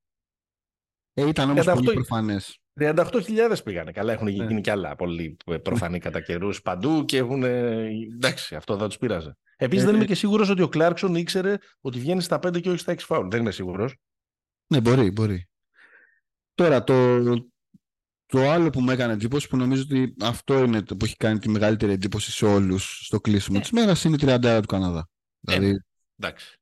[1.14, 2.58] Ε, ήταν όμως πολύ προφανές.
[2.80, 3.92] 38.000 πήγανε.
[3.92, 4.44] Καλά, έχουν ναι.
[4.44, 7.42] γίνει κι άλλα πολύ προφανή κατά καιρούς παντού και έχουν.
[7.44, 9.30] Εντάξει, αυτό δεν τους πειράζει.
[9.56, 12.68] Επίσης, ε, δεν είμαι και σίγουρος ότι ο Κλάρκσον ήξερε ότι βγαίνει στα 5 και
[12.68, 13.28] όχι στα 6 φάουλ.
[13.28, 13.96] Δεν είμαι σίγουρος.
[14.66, 15.48] Ναι, μπορεί, μπορεί.
[16.54, 17.22] Τώρα το,
[18.26, 21.38] το άλλο που μου έκανε εντύπωση, που νομίζω ότι αυτό είναι το που έχει κάνει
[21.38, 23.62] τη μεγαλύτερη εντύπωση σε όλους στο κλείσιμο ναι.
[23.62, 25.08] της μέρας, είναι η 30 του Καναδά.
[25.46, 25.84] Ε, δηλαδή,
[26.16, 26.56] εντάξει.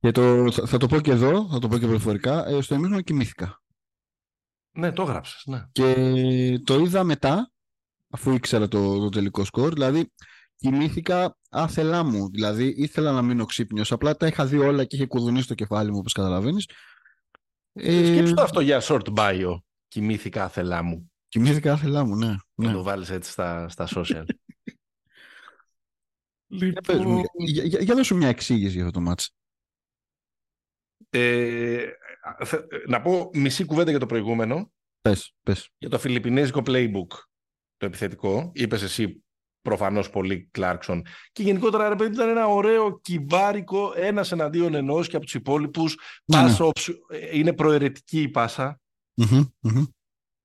[0.00, 3.00] Και το, θα, το πω και εδώ, θα το πω και προφορικά, ε, στο εμίχρονο
[3.00, 3.60] κοιμήθηκα.
[4.76, 5.66] Ναι, το έγραψες, ναι.
[5.72, 7.52] Και το είδα μετά,
[8.10, 10.12] αφού ήξερα το, το τελικό σκορ, δηλαδή
[10.56, 15.06] κοιμήθηκα άθελά μου, δηλαδή ήθελα να μείνω ξύπνιος, απλά τα είχα δει όλα και είχε
[15.06, 16.68] κουδουνίσει το κεφάλι μου, όπως καταλαβαίνεις.
[17.72, 19.58] Ε, Σκέψου το αυτό για short bio.
[19.88, 21.10] Κοιμήθηκα άθελά μου.
[21.28, 22.34] Κοιμήθηκα άθελά μου, ναι.
[22.54, 22.72] Να ναι.
[22.72, 24.24] το βάλεις έτσι στα, στα social.
[26.46, 27.24] λοιπόν...
[27.34, 29.30] για, για, για, δώσου μια εξήγηση για αυτό το μάτς.
[31.10, 31.86] Ε,
[32.86, 34.72] να πω μισή κουβέντα για το προηγούμενο.
[35.00, 35.70] Πες, πες.
[35.78, 37.08] Για το φιλιππινέζικο playbook,
[37.76, 38.50] το επιθετικό.
[38.54, 39.24] Είπες εσύ
[39.62, 41.06] προφανώς πολύ Κλάρκσον.
[41.32, 45.98] Και γενικότερα, ρε παιδί, ήταν ένα ωραίο κυβάρικο ένας εναντίον ενός και από τους υπόλοιπους.
[46.24, 46.48] Ναι, ναι.
[47.32, 48.80] Είναι προαιρετική η πασα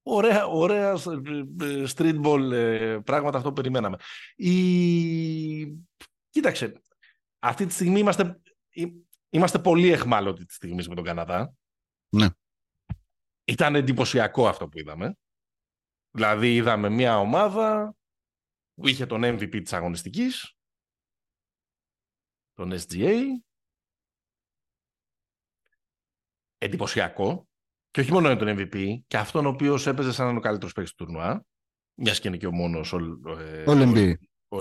[0.03, 3.97] Ωραία, ωραία ε, streetball ε, πράγματα αυτό που περιμέναμε.
[4.35, 4.51] Η...
[6.29, 6.81] Κοίταξε,
[7.39, 8.39] αυτή τη στιγμή είμαστε,
[9.29, 11.53] είμαστε πολύ εχμάλωτοι τη στιγμή με τον Καναδά.
[12.15, 12.27] Ναι.
[13.45, 15.17] Ήταν εντυπωσιακό αυτό που είδαμε.
[16.11, 17.95] Δηλαδή είδαμε μια ομάδα
[18.73, 20.55] που είχε τον MVP της αγωνιστικής,
[22.53, 23.21] τον SGA,
[26.57, 27.47] εντυπωσιακό,
[27.91, 31.05] και όχι μόνο τον MVP, και αυτόν ο οποίος έπαιζε σαν ο καλύτερος παίκτης του
[31.05, 31.45] τουρνουά,
[31.93, 32.93] μιας και είναι και ο μόνος...
[32.93, 32.97] Ο,
[33.39, 33.63] ε,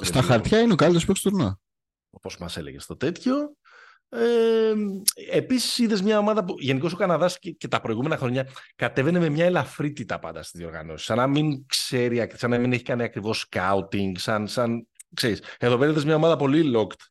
[0.00, 1.60] Στα χαρτιά είναι ο καλύτερος παίκτης του τουρνουά.
[2.10, 3.56] Όπως μας έλεγε στο τέτοιο.
[4.12, 4.72] Ε,
[5.30, 9.28] Επίσης, είδες μια ομάδα που γενικώς ο Καναδάς και, και, τα προηγούμενα χρόνια κατέβαινε με
[9.28, 11.06] μια ελαφρύτητα πάντα στις διοργανώσεις.
[11.06, 14.12] Σαν να μην ξέρει, σαν να μην έχει κάνει ακριβώς scouting.
[14.14, 17.04] Σαν, σαν, ξέρεις, εδώ πέρα είδες μια ομάδα πολύ locked.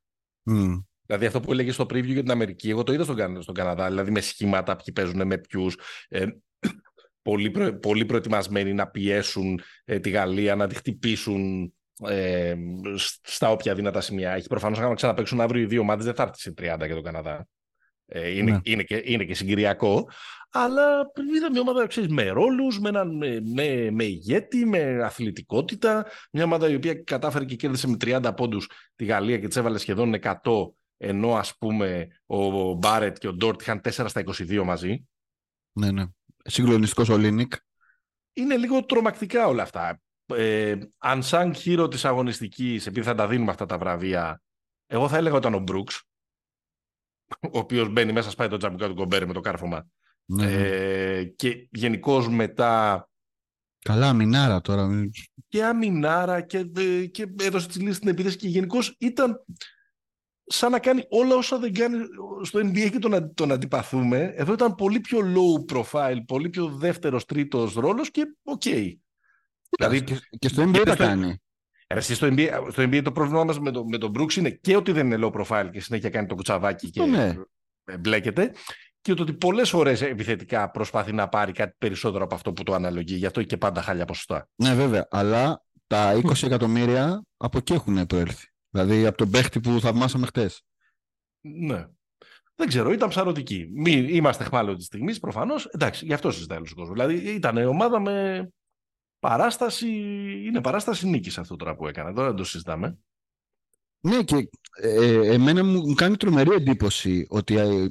[0.52, 0.84] Mm.
[1.06, 3.88] Δηλαδή αυτό που έλεγες στο preview για την Αμερική, εγώ το είδα στον, στον Καναδά.
[3.88, 5.78] Δηλαδή με σχήματα, ποιοι παίζουν με ποιους.
[6.08, 6.26] Ε,
[7.22, 11.74] πολύ, προ, πολύ προετοιμασμένοι να πιέσουν ε, τη Γαλλία, να τη χτυπήσουν
[12.08, 12.56] ε,
[13.24, 14.32] στα όποια δυνατά σημεία.
[14.32, 17.04] Έχει προφανώς να ξαναπέξουν αύριο οι δύο ομάδε, δεν θα έρθει σε 30 για τον
[17.04, 17.48] Καναδά.
[18.06, 18.60] Ε, είναι, ναι.
[18.64, 20.10] είναι, και, είναι και συγκυριακό.
[20.52, 26.06] Αλλά είδα μια ομάδα ξέρεις, με ρόλους, με, με, με, με ηγέτη, με αθλητικότητα.
[26.32, 29.78] Μια ομάδα η οποία κατάφερε και κέρδισε με 30 πόντους τη Γαλλία και τη έβαλε
[29.78, 30.34] σχεδόν 100
[30.98, 35.08] ενώ ας πούμε ο Μπάρετ και ο Ντόρτ είχαν 4 στα 22 μαζί.
[35.72, 36.04] Ναι, ναι.
[36.44, 37.54] Συγκλονιστικός ο Ολίνικ.
[38.34, 40.02] Είναι λίγο τρομακτικά όλα αυτά
[40.36, 44.42] ε, unsung hero της αγωνιστικής, επειδή θα τα δίνουμε αυτά τα βραβεία,
[44.88, 46.04] εγώ θα έλεγα ήταν ο Μπρούξ,
[47.42, 49.88] ο οποίος μπαίνει μέσα, σπάει το τσαμπουκά του Γκομπέρ με το κάρφωμα.
[50.26, 50.52] Ναι.
[50.52, 53.04] Ε, και γενικώς μετά...
[53.80, 54.90] Καλά, αμυνάρα τώρα.
[55.48, 56.64] Και αμυνάρα και,
[57.12, 59.46] και έδωσε τη λύση στην επίθεση και γενικώς ήταν
[60.46, 61.98] σαν να κάνει όλα όσα δεν κάνει
[62.42, 64.34] στο NBA και τον, τον αντιπαθούμε.
[64.36, 68.62] Εδώ ήταν πολύ πιο low profile, πολύ πιο δεύτερος, τρίτος ρόλος και ok.
[68.66, 68.94] Okay.
[69.78, 70.04] Δηλαδή,
[70.40, 71.42] και, στο NBA τα κάνει.
[71.88, 74.76] Εσύ στο, NBA, στο NBA το πρόβλημά μας με, το, με τον Brooks είναι και
[74.76, 77.34] ότι δεν είναι low profile και συνέχεια κάνει το κουτσαβάκι και ναι.
[78.00, 78.52] μπλέκεται
[79.02, 83.16] και ότι πολλές φορές επιθετικά προσπαθεί να πάρει κάτι περισσότερο από αυτό που το αναλογεί.
[83.16, 84.50] Γι' αυτό και πάντα χάλια ποσοστά.
[84.56, 85.08] Ναι, βέβαια.
[85.10, 88.48] Αλλά τα 20 εκατομμύρια από εκεί έχουν προέλθει.
[88.70, 90.62] Δηλαδή από τον παίχτη που θαυμάσαμε χτες.
[91.42, 91.86] Ναι.
[92.56, 93.70] Δεν ξέρω, ήταν ψαρωτική.
[93.74, 95.66] Μη, είμαστε χμάλωτοι της στιγμής, προφανώς.
[95.66, 96.90] Εντάξει, γι' αυτό συζητάει ο κόσμος.
[96.90, 98.48] Δηλαδή ήταν ομάδα με
[99.20, 99.88] παράσταση,
[100.46, 102.14] είναι παράσταση νίκης αυτό τώρα που έκανα.
[102.14, 102.98] Τώρα δεν το συζητάμε.
[104.02, 104.50] Ναι και
[104.82, 107.88] ε, εμένα μου κάνει τρομερή εντύπωση ότι, ε,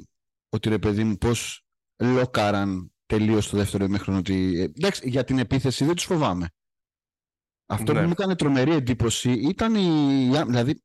[0.49, 1.65] ότι ρε παιδί μου πώς
[1.97, 6.47] λοκάραν τελείως το δεύτερο ημίχρονο ότι ε, εντάξει για την επίθεση δεν τους φοβάμαι.
[7.65, 7.99] Αυτό ναι.
[7.99, 10.29] που μου έκανε τρομερή εντύπωση ήταν η...
[10.45, 10.83] Δηλαδή,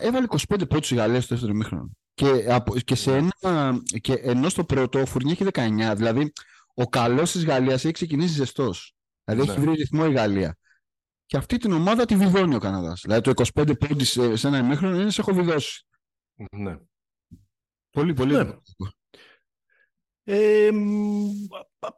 [0.00, 1.90] έβαλε 25 πρώτους η Γαλλία στο δεύτερο ημίχρονο.
[2.14, 3.28] Και, και, σε ναι.
[3.40, 5.92] ένα, και ενώ στο πρώτο ο Φουρνί έχει 19.
[5.96, 6.32] Δηλαδή,
[6.74, 8.97] ο καλός της Γαλλίας έχει ξεκινήσει ζεστός.
[9.28, 9.66] Δηλαδή έχει ναι.
[9.66, 10.56] βρει ρυθμό η Γαλλία.
[11.26, 13.00] Και αυτή την ομάδα τη βιδώνει ο Καναδάς.
[13.00, 15.86] Δηλαδή το 25 πόντι σε, σε ένα ημίχρονο είναι σε έχω βιδώσει.
[16.56, 16.76] Ναι.
[17.90, 18.32] Πολύ, πολύ.
[18.32, 18.50] Ναι.
[20.22, 20.70] Ε,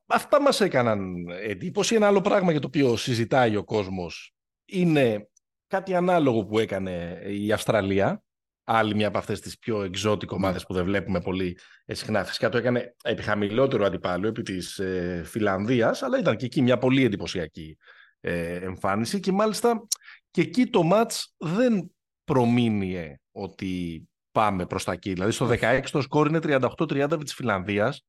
[0.06, 1.94] αυτά μας έκαναν εντύπωση.
[1.94, 5.30] Ένα άλλο πράγμα για το οποίο συζητάει ο κόσμος είναι
[5.66, 8.22] κάτι ανάλογο που έκανε η Αυστραλία
[8.64, 12.24] άλλη μια από αυτές τις πιο εξώτικε ομάδες που δεν βλέπουμε πολύ συχνά.
[12.24, 16.78] Φυσικά το έκανε επί χαμηλότερο αντιπάλου επί της ε, Φιλανδίας, αλλά ήταν και εκεί μια
[16.78, 17.76] πολύ εντυπωσιακή
[18.20, 19.86] ε, εμφάνιση και μάλιστα
[20.30, 21.90] και εκεί το μάτς δεν
[22.24, 25.12] προμήνυε ότι πάμε προς τα εκεί.
[25.12, 28.04] Δηλαδή στο 16 το σκόρ είναι 38-30 επί της Φιλανδίας.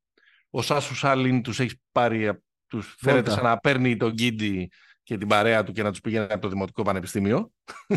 [0.50, 2.32] Ο Σάσου Σάλιν τους έχει πάρει,
[2.68, 4.70] τους φέρεται σαν να παίρνει τον Γκίντι
[5.12, 7.52] και την παρέα του και να τους πήγαινε από το Δημοτικό Πανεπιστήμιο.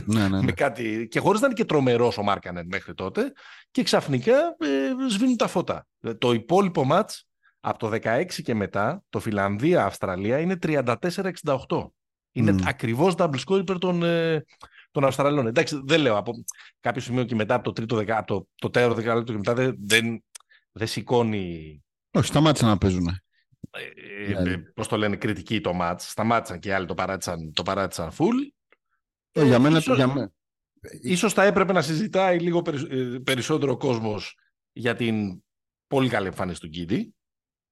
[0.05, 0.53] Ναι, ναι, ναι.
[0.53, 1.09] κάτι...
[1.11, 3.33] Και χωρίς να είναι και τρομερός ο Μάρκανεν μέχρι τότε.
[3.71, 5.87] Και ξαφνικά ε, σβήνουν τα φώτα.
[6.19, 7.27] Το υπόλοιπο μάτς,
[7.61, 10.83] Από το 16 και μετά, το Φιλανδία-Αυστραλία είναι 34-68.
[12.33, 12.63] Είναι mm.
[12.67, 14.45] ακριβώς double score υπέρ των, ε,
[14.91, 15.47] των Αυστραλών.
[15.47, 16.33] Εντάξει, δεν λέω από
[16.81, 19.55] κάποιο σημείο και μετά, από το τρίτο δεκα, από το, το τέταρτο δεκάλεπτο και μετά,
[19.55, 20.25] δεν, δεν,
[20.73, 21.83] δεν σηκώνει.
[22.11, 23.24] Όχι, σταμάτησαν να παίζουν.
[23.75, 24.59] Ε, ε, δηλαδή.
[24.59, 26.11] Πώς το λένε, κριτική το μάτς.
[26.11, 28.53] Σταμάτησαν και οι άλλοι το παράτησαν, το παράτησαν full.
[29.33, 30.31] Ε, για μένα, ίσως, για μένα.
[31.01, 34.39] Ίσως θα έπρεπε να συζητάει λίγο ε, περισσότερο ο κόσμος
[34.73, 35.43] για την
[35.87, 37.15] πολύ καλή εμφάνιση του Γκίντι.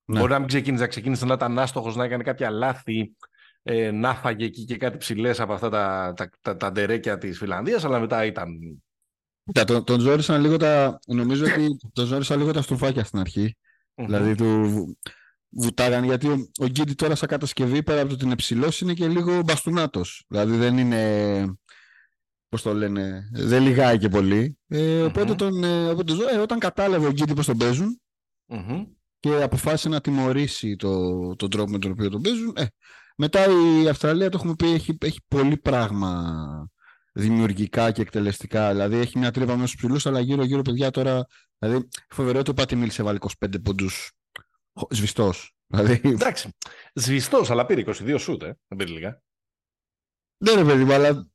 [0.05, 0.19] Ναι.
[0.19, 3.17] Μπορεί να μην ξεκίνησε, να ξεκίνησε να ήταν άστοχος, να έκανε κάποια λάθη,
[3.62, 7.38] ε, να φάγε εκεί και κάτι ψηλές από αυτά τα, τα, τα, τα ντερέκια της
[7.38, 8.59] Φιλανδίας, αλλά μετά ήταν.
[9.55, 10.99] Yeah, τον, τον ζόρισαν λίγο τα.
[11.07, 13.57] Νομίζω ότι τον ζόρισαν λίγο τα στουφάκια στην αρχη
[13.95, 14.97] Δηλαδή του
[15.53, 18.95] βουτάγαν γιατί ο, ο Γκίντι τώρα σαν κατασκευή πέρα από το ότι είναι ψηλός είναι
[18.95, 20.03] και λίγο μπαστούνάτο.
[20.29, 21.57] Δηλαδή δεν είναι.
[22.49, 24.59] Πώς το λένε, δεν λιγάει και πολύ.
[24.69, 28.01] Ε, οπότε, τον, ε, οπότε ε, όταν κατάλαβε ο Γκίντι πώς τον παιζουν
[29.21, 32.53] και αποφάσισε να τιμωρήσει το, τον τρόπο με τον οποίο τον παίζουν.
[32.57, 32.65] Ε,
[33.17, 33.45] μετά
[33.83, 36.71] η Αυστραλία, το έχουμε πει, έχει, έχει πολύ πράγμα
[37.12, 38.71] δημιουργικά και εκτελεστικά.
[38.71, 41.27] Δηλαδή έχει μια τρύπα μέσα στους ψηλούς, αλλά γύρω-γύρω παιδιά τώρα.
[41.59, 44.12] Δηλαδή φοβερό ότι ο Πάτη μίλησε βάλει 25 πόντους
[44.91, 45.55] σβηστός.
[45.67, 46.01] Δηλαδή...
[46.05, 46.49] Εντάξει,
[46.95, 48.59] σβηστός, αλλά πήρε 22 σούτ, ε.
[48.69, 49.23] δεν πήρε λίγα.
[50.37, 51.33] Ναι ρε παιδί, αλλά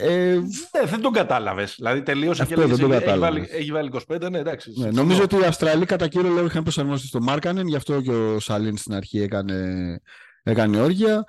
[0.00, 0.34] ε,
[0.72, 1.74] ναι, δεν τον κατάλαβες.
[1.76, 4.72] Δηλαδή τελείωσε και λέγε, έχει, έχει, βάλει, έχει βάλει 25, ναι, εντάξει.
[4.76, 8.10] Ναι, νομίζω ότι οι Αυστραλοί κατά κύριο λόγο είχαν προσαρμόσει στο Μάρκανεν, γι' αυτό και
[8.10, 10.00] ο Σαλίν στην αρχή έκανε,
[10.42, 11.24] έκανε όργια.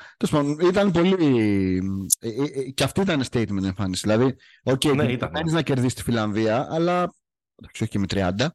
[0.64, 1.16] ήταν πολύ.
[2.20, 4.02] Ε, ε, ε, και αυτή ήταν statement εμφάνιση.
[4.08, 5.32] Δηλαδή, okay, ναι, ήταν.
[5.32, 5.52] Ναι.
[5.52, 7.14] να κερδίσει τη Φιλανδία, αλλά.
[7.56, 8.48] Εντάξει, όχι και με 30.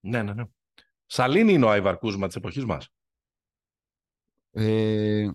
[0.00, 0.44] Ναι, ναι, ναι.
[1.14, 2.88] Σαλίν είναι ο Άιβαρ Κούσμα της εποχής μας.
[4.50, 5.30] Ε,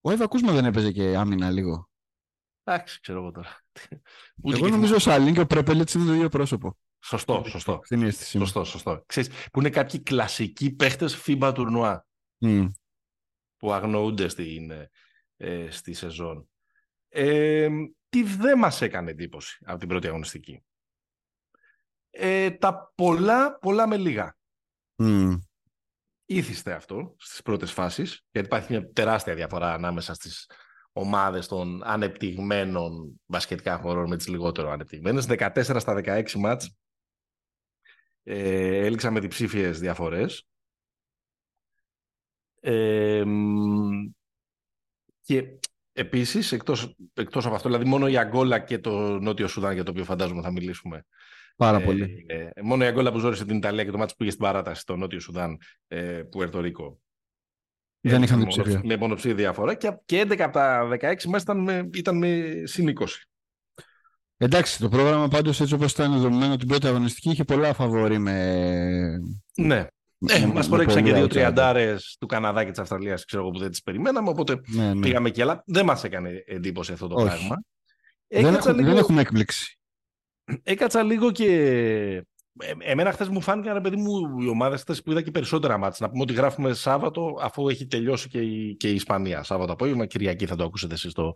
[0.00, 1.90] ο Άιβαρ Κούσμα δεν έπαιζε και άμυνα λίγο.
[2.64, 3.60] Εντάξει, ξέρω εγώ τώρα.
[4.42, 6.78] Εγώ νομίζω ο Σαλίν και ο Πρέπελετς είναι το ίδιο πρόσωπο.
[7.04, 7.80] Σωστό, σωστό.
[7.84, 9.02] Στην αίσθηση Σωστό, σωστό.
[9.06, 12.06] Ξέρεις, που είναι κάποιοι κλασικοί παίχτες FIBA τουρνουά.
[12.40, 12.70] Mm.
[13.56, 14.70] Που αγνοούνται στην,
[15.36, 16.48] ε, στη σεζόν.
[17.08, 17.68] Ε,
[18.08, 20.64] τι δεν μας έκανε εντύπωση από την πρώτη αγωνιστική.
[22.10, 24.36] Ε, τα πολλά, πολλά με λίγα.
[25.02, 25.38] Mm.
[26.26, 30.50] Ήθιστε αυτό στις πρώτες φάσεις, γιατί υπάρχει μια τεράστια διαφορά ανάμεσα στις
[30.92, 35.26] ομάδες των ανεπτυγμένων μπασκετικά χωρών με τις λιγότερο ανεπτυγμένες.
[35.28, 36.76] 14 στα 16 μάτς
[38.22, 40.46] ε, έληξα με διψήφιες διαφορές.
[42.60, 43.24] Ε,
[45.22, 45.58] και
[45.92, 49.90] επίσης, εκτός, εκτός από αυτό, δηλαδή μόνο η Αγκόλα και το Νότιο Σουδάν, για το
[49.90, 51.06] οποίο φαντάζομαι θα μιλήσουμε.
[51.56, 52.24] Πάρα ε, πολύ.
[52.28, 54.80] Ε, μόνο η Αγκόλα που ζόρισε την Ιταλία και το μάτς που πήγε στην παράταση
[54.80, 57.00] στο Νότιο Σουδάν, ε, που Ερτορίκο.
[58.00, 58.80] Δεν είχαν ψηφία.
[58.84, 62.92] Με μονοψήφια διαφορά και, και 11 από τα 16 μέσα ήταν με, ήταν με συν
[62.98, 63.04] 20.
[64.36, 69.18] Εντάξει, το πρόγραμμα πάντως έτσι όπως ήταν δομημένο την πρώτη αγωνιστική είχε πολλά φαβορή με...
[69.56, 69.86] Ναι.
[70.28, 73.70] Ε, μας προέκυψαν και δύο τριαντάρες του Καναδά και της Αυστραλίας, ξέρω εγώ που δεν
[73.70, 74.28] τις περιμέναμε.
[74.28, 75.00] Οπότε ναι, ναι.
[75.00, 75.62] πήγαμε και άλλα.
[75.66, 77.24] Δεν μας έκανε εντύπωση αυτό το Όχι.
[77.24, 77.62] πράγμα.
[78.26, 78.88] Δεν, έχω, λίγο...
[78.88, 79.78] δεν έχουμε έκπληξη.
[80.62, 81.46] Έκατσα λίγο και
[82.58, 85.78] ε, εμένα χθες μου φάνηκαν, ρε παιδί μου, οι ομάδες χθες που είδα και περισσότερα
[85.78, 86.06] μάτια.
[86.06, 89.42] Να πούμε ότι γράφουμε Σάββατο, αφού έχει τελειώσει και η, και η Ισπανία.
[89.42, 91.32] Σάββατο απόγευμα, Κυριακή θα το ακούσετε εσείς το,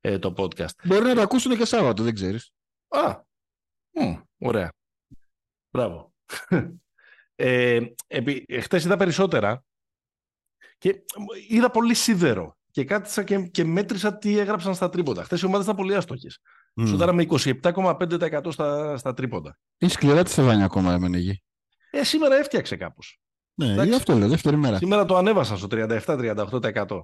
[0.00, 0.84] ε, το podcast.
[0.84, 2.52] Μπορεί να το ακούσουν και Σάββατο, δεν ξέρεις.
[2.88, 3.20] Α,
[3.90, 4.72] μ, ωραία.
[5.70, 6.12] Μπράβο.
[7.34, 9.64] ε, επί, χτες είδα περισσότερα
[10.78, 11.04] και
[11.48, 15.24] είδα πολύ σίδερο και κάθισα και, και μέτρησα τι έγραψαν στα τρίποντα.
[15.24, 16.40] Χθες οι ομάδες ήταν πολύ άστοχες.
[16.78, 16.86] Mm.
[16.86, 19.58] Σούταρα με 27,5% στα, στα τρίποντα.
[19.78, 21.42] Είναι σκληρά τη Σεβάνια ακόμα, εμένα εκεί.
[21.90, 23.20] Ε, σήμερα έφτιαξε κάπως.
[23.54, 24.76] Ναι, γι' αυτό λέω, δεύτερη μέρα.
[24.76, 27.00] Σήμερα το ανέβασα στο 37-38%.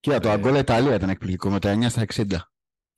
[0.00, 0.32] Κοίτα, το ε...
[0.32, 2.34] Αγκόλα Ιταλία ήταν εκπληκτικό με τα 9 στα 60.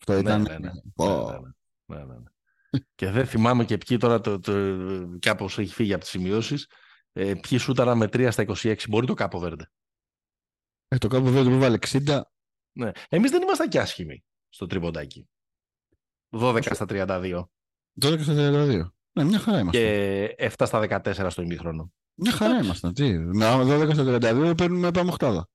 [0.01, 0.43] Αυτό ναι, ήταν.
[0.43, 0.71] Ναι, ναι, ναι.
[0.97, 1.41] Oh.
[1.87, 2.81] ναι, ναι, ναι, ναι.
[2.95, 4.53] και δεν θυμάμαι και ποιοι τώρα το, το,
[5.19, 6.71] κάπως έχει φύγει από τις σημειώσεις.
[7.13, 8.89] Ε, ποιοι σούταρα με 3 στα 26.
[8.89, 9.71] Μπορεί το Κάπο Βέρντε.
[10.89, 12.21] Ε, το Κάπο Βέρντε που βάλε 60.
[12.73, 12.91] Ναι.
[13.09, 15.29] Εμείς δεν ήμασταν και άσχημοι στο τριμποντάκι.
[16.31, 17.45] 12 στα 32.
[18.01, 18.91] 12 στα 32.
[19.13, 19.79] Ναι, μια χαρά είμαστε.
[20.39, 21.93] Και 7 στα 14 στο ημίχρονο.
[22.15, 22.95] Μια χαρά ήμασταν.
[22.95, 23.19] Τι.
[23.19, 24.05] Με 12 στα
[24.51, 25.49] 32 παίρνουμε πάμε οχτάδα.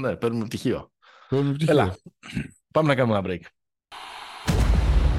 [0.00, 0.92] ναι, παίρνουμε πτυχίο.
[1.28, 1.72] Παίρνουμε πτυχίο.
[1.72, 1.96] Έλα.
[2.72, 3.46] Πάμε να κάνουμε ένα break.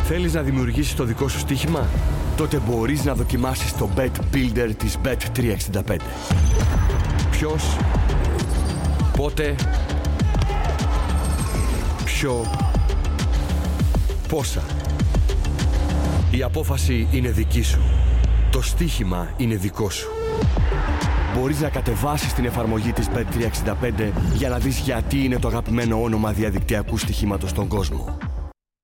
[0.03, 1.87] Θέλεις να δημιουργήσεις το δικό σου στοίχημα;
[2.37, 5.97] Τότε μπορείς να δοκιμάσεις το Bet Builder της Bet365.
[7.31, 7.77] Ποιος,
[9.17, 9.55] πότε,
[12.05, 12.45] ποιο,
[14.31, 14.63] πόσα;
[16.31, 17.81] Η απόφαση είναι δική σου.
[18.51, 20.09] Το στοίχημα είναι δικό σου.
[21.35, 26.31] Μπορείς να κατεβάσεις την εφαρμογή της Bet365 για να δεις γιατί είναι το αγαπημένο όνομα
[26.31, 28.17] διαδικτυακού στοιχήματος στον κόσμο.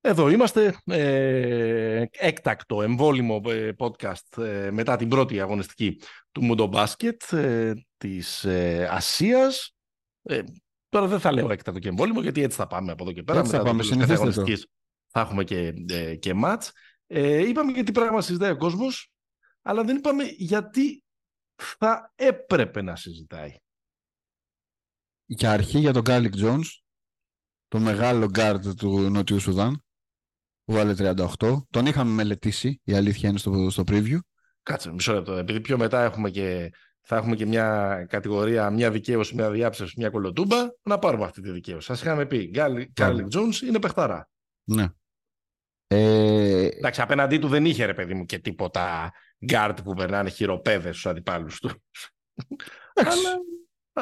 [0.01, 7.37] Εδώ είμαστε, ε, έκτακτο εμβόλυμο ε, podcast ε, μετά την πρώτη αγωνιστική του Mundo Basket
[7.37, 9.75] ε, της ε, Ασίας.
[10.89, 13.39] τώρα δεν θα λέω έκτακτο και εμβόλυμο γιατί έτσι θα πάμε από εδώ και πέρα.
[13.39, 14.67] Έτσι θα πάμε, αγωνιστικής
[15.07, 15.73] θα έχουμε και,
[16.19, 16.71] και μάτς.
[17.07, 19.11] είπαμε γιατί πράγμα συζητάει ο κόσμος,
[19.61, 21.03] αλλά δεν είπαμε γιατί
[21.55, 23.55] θα έπρεπε να συζητάει.
[25.25, 26.83] Για αρχή για τον Κάρλικ Τζόουνς,
[27.67, 29.83] το μεγάλο γκαρντ του Νότιου Σουδάν,
[30.63, 30.93] που βάλε
[31.39, 31.63] 38.
[31.69, 34.17] Τον είχαμε μελετήσει, η αλήθεια είναι στο, στο preview.
[34.63, 35.33] Κάτσε μισό λεπτό.
[35.33, 40.09] Επειδή πιο μετά έχουμε και, θα έχουμε και μια κατηγορία, μια δικαίωση, μια διάψευση, μια
[40.09, 41.87] κωλοτούμπα, να πάρουμε αυτή τη δικαίωση.
[41.87, 42.51] Σας είχαμε πει,
[42.93, 44.29] Κάρλικ Τζόουνς είναι παιχταρά.
[44.67, 44.87] Ναι.
[45.87, 46.65] Ε...
[46.65, 49.13] Εντάξει, απέναντί του δεν είχε ρε παιδί μου και τίποτα
[49.45, 51.69] γκαρντ που περνάνε χειροπέδες στους αντιπάλους του.
[52.93, 53.19] Εντάξει.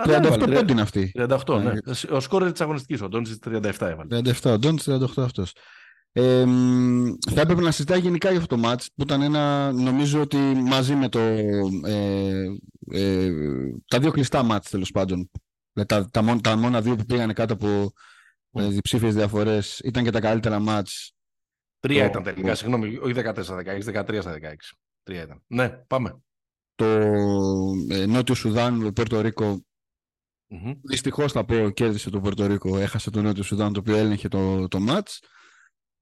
[0.04, 1.12] 38 πόντι είναι αυτή.
[1.16, 1.72] 38, ναι.
[1.72, 4.22] Ε, ο σκόρ της αγωνιστικής, ο Ντόντζη 37 έβαλε.
[4.42, 5.54] 37, ο Ντόντζη 38 αυτός.
[6.12, 6.46] Ε,
[7.34, 10.96] θα έπρεπε να συζητάει γενικά για αυτό το match που ήταν ένα, νομίζω ότι μαζί
[10.96, 12.46] με το, ε,
[12.92, 13.32] ε,
[13.88, 15.30] τα δύο κλειστά μάτς τέλος πάντων,
[15.86, 17.92] τα, τα, μόνα, τα μόνα δύο που πήγανε κάτω από
[18.56, 21.14] ε, διψήφιες διαφορές, ήταν και τα καλύτερα μάτς.
[21.80, 22.56] Τρία το, ήταν τελικά, το...
[22.56, 24.54] συγγνώμη, όχι 14-16, 13 16.
[25.04, 25.44] Τρία ήταν.
[25.48, 26.20] Ναι, πάμε.
[26.76, 26.86] Το
[27.90, 29.66] ε, Νότιο Σουδάν, το Πορτο Ρίκο,
[30.50, 30.76] mm-hmm.
[30.82, 34.68] δυστυχώς θα πω, κέρδισε το Πορτο Ρίκο, έχασε το Νότιο Σουδάν, το οποίο έλεγχε το,
[34.68, 35.20] το μάτς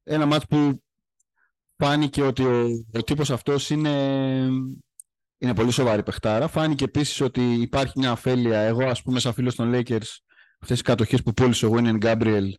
[0.03, 0.83] ένα μάτς που
[1.77, 3.91] φάνηκε ότι ο, ο τύπος αυτός είναι,
[5.37, 6.47] είναι πολύ σοβαρή παιχτάρα.
[6.47, 8.59] Φάνηκε επίσης ότι υπάρχει μια αφέλεια.
[8.59, 10.17] Εγώ, ας πούμε, σαν φίλος των Lakers,
[10.63, 12.49] αυτές οι κατοχές που πούλησε ο Winnie Gabriel,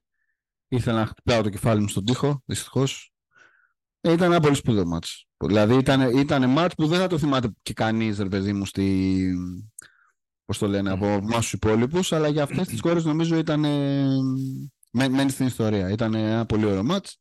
[0.68, 3.12] ήθελα να χτυπάω το κεφάλι μου στον τοίχο, δυστυχώς.
[4.00, 5.26] Ε, ήταν ένα πολύ σπουδαίο μάτς.
[5.36, 9.34] Δηλαδή ήταν, ήταν μάτς που δεν θα το θυμάται και κανείς, ρε παιδί μου, στη...
[10.44, 13.60] Πώς το λένε, από εμάς τους υπόλοιπους, αλλά για αυτές τις κόρες νομίζω ήταν...
[14.92, 15.90] Μένει στην ιστορία.
[15.90, 17.18] Ήταν ένα πολύ ωραίο μάτς.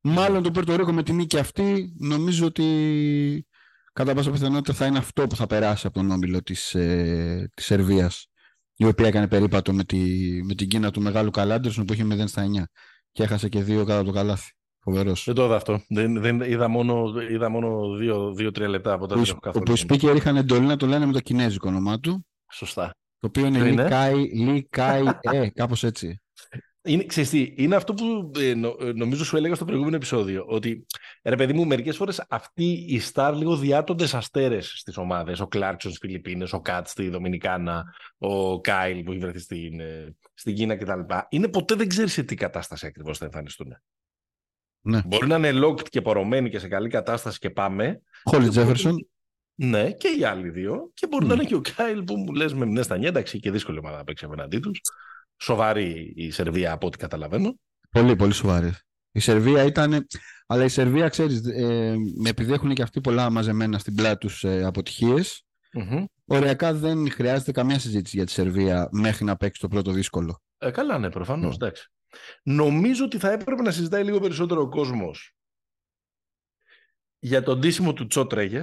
[0.00, 3.46] Μάλλον το Πορτορίκο με τη νίκη αυτή νομίζω ότι
[3.92, 7.64] κατά πάσα πιθανότητα θα είναι αυτό που θα περάσει από τον όμιλο της, ε, της
[7.64, 8.26] Σερβίας
[8.80, 9.98] η οποία έκανε περίπατο με, τη,
[10.44, 12.62] με την Κίνα του μεγάλου Καλάντερσον που είχε 0 στα 9
[13.12, 14.52] και έχασε και δύο κάτω από το καλάθι.
[14.80, 15.24] Φοβερός.
[15.24, 15.82] Δεν το είδα αυτό.
[15.88, 17.94] Δεν, δεν, είδα μόνο, είδα μόνο
[18.34, 19.34] δύο-τρία λεπτά από τότε.
[19.54, 22.26] Όπου οι speaker είχαν εντολή να το λένε με το κινέζικο όνομά του.
[22.52, 22.94] Σωστά.
[23.18, 23.70] Το οποίο είναι
[24.32, 26.20] Λι Κάι, Ε, κάπως έτσι.
[26.84, 30.44] Είναι, ξέρεις τι, είναι αυτό που ε, νο, ε, νομίζω σου έλεγα στο προηγούμενο επεισόδιο.
[30.48, 30.86] Ότι,
[31.22, 35.40] ρε παιδί μου, μερικές φορές αυτοί οι στάρ λίγο διάτοντες αστέρες στις ομάδες.
[35.40, 37.84] Ο Κλάρκσον στις Φιλιππίνες, ο Κάτ στη Δομινικάνα,
[38.18, 41.00] ο Κάιλ που έχει βρεθεί στην, ε, στην Κίνα κτλ.
[41.28, 43.76] Είναι ποτέ δεν ξέρεις σε τι κατάσταση ακριβώς θα εμφανιστούν.
[44.80, 45.02] Ναι.
[45.06, 48.02] Μπορεί να είναι locked και πορωμένοι και σε καλή κατάσταση και πάμε.
[48.24, 49.08] Χόλι Τζέφερσον.
[49.54, 50.90] Ναι, και οι άλλοι δύο.
[50.94, 51.28] Και μπορεί mm.
[51.28, 53.96] να είναι και ο Κάιλ που μου λες με μνέ στα εντάξει και δύσκολη ομάδα
[53.96, 54.80] να παίξει απέναντί τους
[55.40, 57.58] σοβαρή η Σερβία από ό,τι καταλαβαίνω.
[57.90, 58.72] Πολύ, πολύ σοβαρή.
[59.12, 60.06] Η Σερβία ήταν.
[60.46, 61.96] Αλλά η Σερβία, ξέρεις, ε,
[62.26, 65.46] επειδή έχουν και αυτοί πολλά μαζεμένα στην πλάτη τους ε, αποτυχίες,
[65.78, 66.04] mm-hmm.
[66.24, 70.42] οριακά δεν χρειάζεται καμία συζήτηση για τη Σερβία μέχρι να παίξει το πρώτο δύσκολο.
[70.58, 71.56] Ε, καλά, ναι, προφανώς.
[71.60, 71.70] Mm.
[72.42, 75.36] Νομίζω ότι θα έπρεπε να συζητάει λίγο περισσότερο ο κόσμος
[77.18, 78.62] για τον ντύσιμο του Τσότρεγε,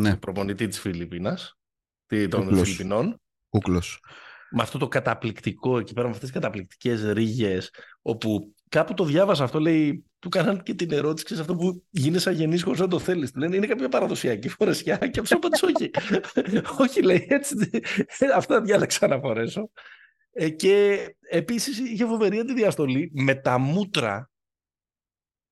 [0.00, 0.16] ναι.
[0.16, 1.58] προπονητή της Φιλιππίνας,
[2.28, 3.20] των Φιλιππινών.
[3.48, 4.00] Κούκλος
[4.50, 7.70] με αυτό το καταπληκτικό εκεί πέρα, με αυτές τις καταπληκτικές ρίγες,
[8.02, 12.28] όπου κάπου το διάβασα αυτό, λέει, του κάναν και την ερώτηση, ξέρεις, αυτό που γίνεσαι
[12.28, 13.30] αγενής χωρίς να το θέλεις.
[13.30, 15.90] Του λένε, είναι κάποια παραδοσιακή φορεσιά και αυτό απάντησε όχι.
[16.84, 17.56] όχι, λέει, έτσι,
[18.34, 19.70] αυτά διάλεξα να φορέσω.
[20.32, 20.98] Ε, και
[21.30, 24.30] επίσης είχε φοβερή αντιδιαστολή με τα μούτρα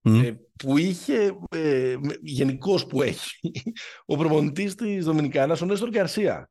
[0.02, 3.50] ε, που είχε, ε, γενικώς που έχει,
[4.06, 6.50] ο προπονητής της Δομινικάνας, ο Νέστορ Γκαρσία.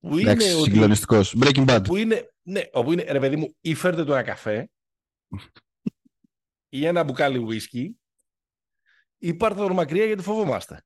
[0.00, 1.36] Που είναι Εντάξει, συγκλονιστικός.
[1.40, 1.80] Breaking Bad.
[1.84, 4.70] Που είναι, ναι, όπου είναι, ρε παιδί μου, ή φέρτε του ένα καφέ
[6.68, 8.00] ή ένα μπουκάλι ουίσκι
[9.18, 10.84] ή πάρτε τον μακριά γιατί φοβόμαστε.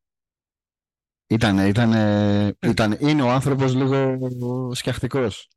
[1.26, 5.48] Ήτανε, ήτανε, ήταν, είναι ο άνθρωπος λίγο σκιαχτικός.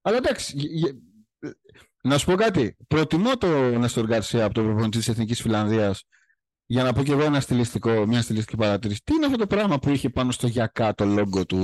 [0.00, 0.56] Αλλά εντάξει,
[2.02, 2.76] να σου πω κάτι.
[2.88, 6.04] Προτιμώ τον Νέστορ Γκαρσία από τον προπονητή της Εθνικής Φιλανδίας
[6.72, 9.00] για να πω και εγώ ένα στιλιστικό, μια στιλιστική παρατήρηση.
[9.04, 11.58] Τι είναι αυτό το πράγμα που είχε πάνω στο γιακά το λόγο του,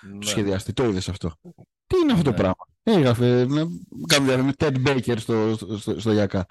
[0.00, 0.18] ναι.
[0.18, 1.32] του σχεδιαστή; Το είδες αυτό;
[1.86, 2.36] Τι είναι αυτό ναι.
[2.36, 3.66] το πράγμα; Έγραφε, να
[4.06, 6.46] κάνουμε με Ted Baker στο, στο, στο γιακά.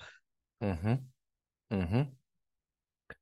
[0.57, 0.99] Mm-hmm.
[1.67, 2.09] Mm-hmm.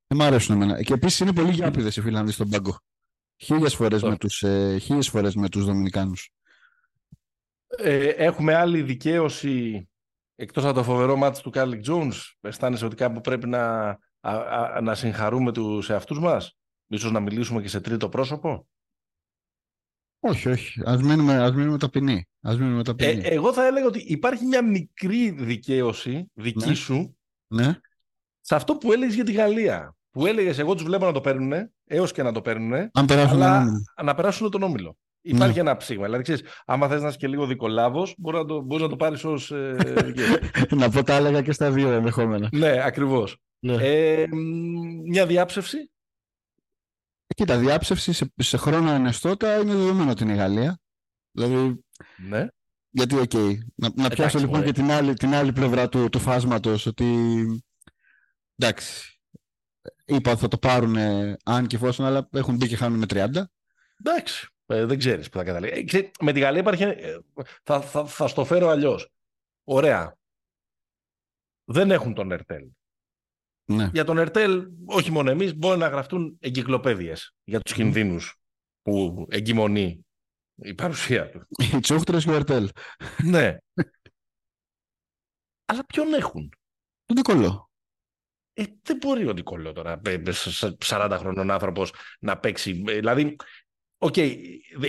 [0.07, 0.83] Δεν μ' αρέσουν εμένα.
[0.83, 2.79] Και επίσης είναι πολύ γιάπηδες οι Φινλανδοί στον πάγκο.
[3.37, 6.31] Χίλιες φορές, με τους, ε, χίλιες φορές με τους Δομινικάνους.
[7.67, 9.89] Ε, έχουμε άλλη δικαίωση
[10.35, 12.35] εκτός από το φοβερό μάτι του Κάρλικ Τζόουνς.
[12.41, 16.57] Αισθάνεσαι ότι κάπου πρέπει να α, α, να συγχαρούμε τους εαυτούς μας;
[16.87, 18.67] Ίσως να μιλήσουμε και σε τρίτο πρόσωπο;
[20.19, 20.81] Όχι, όχι.
[20.85, 22.27] Ας μείνουμε, ας μείνουμε ταπεινοί.
[22.41, 23.21] Ας μείνουμε ταπεινοί.
[23.23, 26.73] Ε, εγώ θα έλεγα ότι υπάρχει μια μικρή δικαίωση δική ναι.
[26.73, 27.17] σου
[27.47, 27.79] Ναι.
[28.41, 29.95] Σε αυτό που έλεγες για τη Γαλλία.
[30.11, 33.41] Που έλεγες, Εγώ τους βλέπω να το παίρνουν, έως και να το παίρνουν, Αν περάσουν
[33.41, 33.65] αλλά
[33.95, 34.97] τον να περάσουν τον όμιλο.
[35.21, 36.03] Υπάρχει ένα ψήγμα.
[36.05, 38.95] Δηλαδή, ξέρεις, άμα θες να είσαι και λίγο δικολάβος, μπορείς να το, μπορείς να το
[38.95, 39.51] πάρεις ως.
[39.51, 40.37] Ε, δικαίωμα.
[40.85, 42.49] να πω τα έλεγα και στα δύο ενδεχόμενα.
[42.51, 43.37] ναι, ακριβώς.
[43.59, 43.73] Ναι.
[43.73, 44.37] Ε, μ,
[45.09, 45.91] μια διάψευση.
[47.35, 50.79] Κοίτα, διάψευση σε, σε χρόνο ενεστώτα είναι δεδομένο ότι είναι η Γαλλία.
[51.31, 51.83] Δηλαδή,
[52.27, 52.47] Ναι.
[52.89, 53.33] γιατί, οκ.
[53.75, 54.65] Να, να πιάσω λοιπόν μωρέ.
[54.65, 57.05] και την άλλη, την άλλη πλευρά του, του φάσματος, ότι
[58.55, 59.19] εντάξει,
[60.05, 60.97] είπα ότι θα το πάρουν
[61.43, 63.27] αν και εφόσον, αλλά έχουν μπει και χάνουν με 30.
[64.03, 64.47] Εντάξει.
[64.71, 65.79] Ε, δεν ξέρεις που θα καταλήξει.
[65.79, 66.83] Ε, ξέρεις, με τη Γαλλία υπάρχει.
[66.83, 67.17] ε,
[67.63, 69.09] θα, θα, θα στο φέρω αλλιώς.
[69.63, 70.17] Ωραία.
[71.65, 72.67] Δεν έχουν τον Ερτέλ.
[73.65, 73.89] Ναι.
[73.93, 78.35] Για τον Ερτέλ, όχι μόνο εμείς, μπορεί να γραφτούν εγκυκλοπαίδειες για τους κινδύνους
[78.81, 80.05] που εγκυμονεί
[80.55, 81.47] η παρουσία του.
[81.73, 82.69] Οι Τσούχτρες και ο Ερτέλ.
[83.23, 83.57] ναι.
[85.65, 86.53] Αλλά ποιον έχουν;
[87.05, 87.69] Τον Ντε Κολό.
[88.53, 92.39] Ε, δεν μπορεί ο Ντε Κολό τώρα, ε, ε, σ- σ- 40 χρονών άνθρωπος, να
[92.39, 92.83] παίξει.
[92.87, 93.35] Ε, Δηλαδή,
[93.99, 94.15] οκ,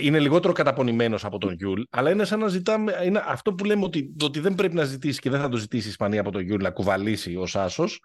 [0.01, 2.93] είναι λιγότερο καταπονημένος από τον Γιουλ, αλλά είναι σαν να ζητάμε.
[3.05, 5.87] Είναι αυτό που λέμε ότι, ότι δεν πρέπει να ζητήσει και δεν θα το ζητήσει
[5.87, 8.01] η Ισπανία από τον Γιουλ να κουβαλήσει ως άσος.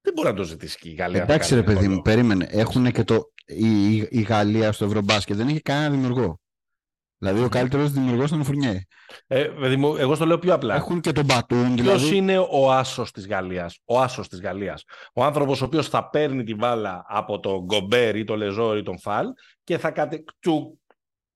[0.00, 1.18] Δεν μπορεί να το ζητήσει και η Γαλλία.
[1.18, 2.14] να Εντάξει ρε κάνει παιδί μου, Νικολό.
[2.14, 2.48] περίμενε.
[2.50, 3.32] Έχουν και το...
[3.46, 6.40] Η, η, η Γαλλία στο Ευρωμπάσκετ δεν είχε κανένα δημιουργό.
[7.18, 8.82] Δηλαδή ο καλύτερος δημιουργός ήταν ο Φουρνιέ.
[9.26, 10.74] Ε, παιδί μου, εγώ στο λέω πιο απλά.
[10.74, 11.74] Έχουν και τον Μπατούν.
[11.74, 12.16] Ποιο Δηλαδή...
[12.16, 13.70] είναι ο άσο τη Γαλλία.
[13.84, 14.78] Ο άσο τη Γαλλία.
[15.14, 18.82] Ο άνθρωπο ο οποίο θα παίρνει τη μπάλα από τον Γκομπέρ ή τον Λεζόρ ή
[18.82, 19.26] τον Φαλ
[19.64, 20.24] και θα κατε.
[20.40, 20.80] Του,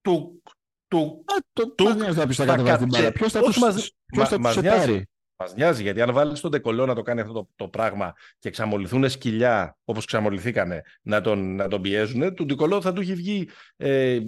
[0.00, 0.42] του,
[0.88, 3.12] του, Α, το Του- μας νοιάζει να πεις θα θα κατεβάσει την κα- μπάλα.
[3.12, 4.80] Ποιος θα όχι, τους, μας- ποιος θα μα- τους μας νοιάζει.
[4.80, 5.06] σετάρει.
[5.42, 8.50] Μας νοιάζει γιατί αν βάλεις τον Τεκολό να το κάνει αυτό το, το πράγμα και
[8.50, 13.48] ξαμολυθούν σκυλιά όπως ξαμολυθήκανε να τον, να τον πιέζουν, του Τεκολό θα του έχει βγει
[13.76, 14.18] ε,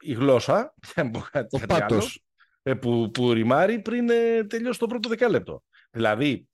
[0.00, 0.74] η γλώσσα.
[0.84, 2.24] για να μην πω κάτι- Ο κάτι άλλο, πάτος.
[2.62, 5.62] ε, που, που ρημάρει πριν ε, τελειώσει το πρώτο δεκάλεπτο.
[5.90, 6.48] Δηλαδή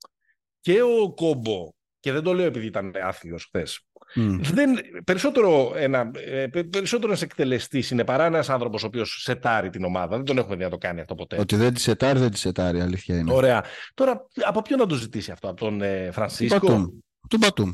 [0.59, 3.85] και ο Κόμπο, και δεν το λέω επειδή ήταν άθλιος χθες.
[4.15, 4.37] Μμ.
[4.41, 9.69] Δεν, περισσότερο ένα, ε, πε- περισσότερο ένας εκτελεστής είναι παρά ένας άνθρωπος ο οποίος σετάρει
[9.69, 10.15] την ομάδα.
[10.15, 11.39] Δεν τον έχουμε δει να το κάνει αυτό ποτέ.
[11.39, 13.33] Ότι δεν τη σετάρει, δεν τη σετάρει, αλήθεια είναι.
[13.33, 13.63] Ωραία.
[13.93, 16.67] Τώρα, από ποιον να το ζητήσει αυτό, από τον ε, Τον Φρανσίσκο.
[16.67, 16.85] Μπατούμ.
[17.27, 17.71] Τον Μπατούμ.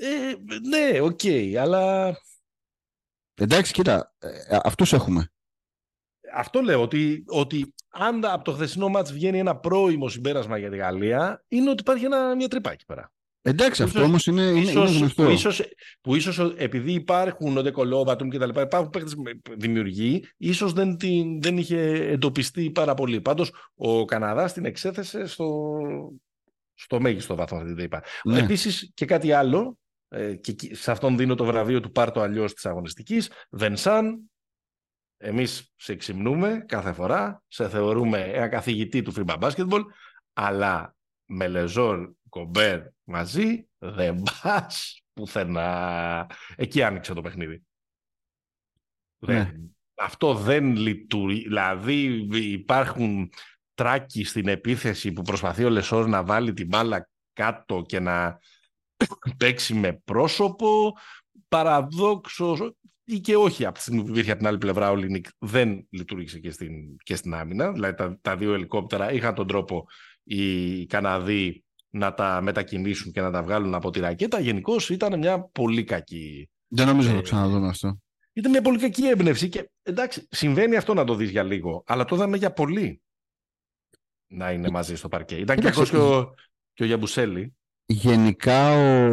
[0.00, 0.34] Ε,
[0.68, 1.20] ναι, οκ,
[1.60, 2.14] αλλά
[3.40, 5.32] Εντάξει, κοίτα, ε, αυτούς έχουμε.
[6.34, 10.76] αυτό λέω ότι, ότι αν από το χθεσινό ματς βγαίνει ένα πρώιμο συμπέρασμα για τη
[10.76, 13.12] Γαλλία, είναι ότι υπάρχει ένα, μια τρύπα εκεί πέρα.
[13.42, 15.24] Εντάξει, αυτό Ίσως- όμως είναι, είναι, είναι Ίσως, γνωστό.
[15.24, 15.62] που, ίσως,
[16.00, 19.40] που ίσως επειδή υπάρχουν ο Ντε Κολό, ο Μπατούμ και τα λοιπά, υπάρχουν παίκτες με-
[19.56, 23.20] δημιουργοί, ίσως δεν, την, δεν είχε εντοπιστεί πάρα πολύ.
[23.20, 25.76] Πάντως, ο Καναδάς την εξέθεσε στο,
[26.74, 28.02] στο μέγιστο βαθμό, δεν είπα.
[28.24, 28.38] Ναι.
[28.38, 29.78] Επίσης και κάτι άλλο,
[30.08, 34.30] ε, και εκεί- σε αυτόν δίνω το βραβείο του πάρτο αλλιώς της αγωνιστικής, Βενσάν,
[35.16, 39.82] εμείς σε ξυμνούμε κάθε φορά, σε θεωρούμε ένα καθηγητή του FIBA Basketball,
[40.32, 40.96] αλλά
[41.30, 46.30] με Λεζόρ, Κομπέρ μαζί δεν πας πουθενά.
[46.56, 47.62] Εκεί άνοιξε το παιχνίδι.
[49.18, 49.34] Ναι.
[49.34, 51.42] Δεν- αυτό δεν λειτουργεί.
[51.42, 53.30] Δηλαδή υπάρχουν
[53.74, 58.38] τράκοι στην επίθεση που προσπαθεί ο Λεσόρ να βάλει την μπάλα κάτω και να
[59.38, 60.96] παίξει με πρόσωπο.
[61.48, 62.72] Παραδόξως
[63.04, 65.86] ή και όχι από τη στιγμή που υπήρχε από την άλλη πλευρά ο Ολίνικ δεν
[65.90, 67.72] λειτούργησε και στην, και στην άμυνα.
[67.72, 69.86] Δηλαδή τα, τα δύο ελικόπτερα είχαν τον τρόπο
[70.22, 74.40] οι Καναδοί να τα μετακινήσουν και να τα βγάλουν από τη ρακέτα.
[74.40, 77.98] Γενικώ ήταν μια πολύ κακή Δεν νομίζω να το Ε, ξαναδούμε αυτό.
[78.32, 82.04] ήταν μια πολύ κακή έμπνευση και εντάξει, συμβαίνει αυτό να το δεις για λίγο, αλλά
[82.04, 83.02] το είδαμε για πολύ
[84.26, 85.34] να είναι μαζί στο παρκέ.
[85.34, 86.34] Ήταν και Κοίταξε, αυτός και ο,
[86.74, 87.52] και ο Γιαμπουσέλη.
[87.86, 89.10] Γενικά ο,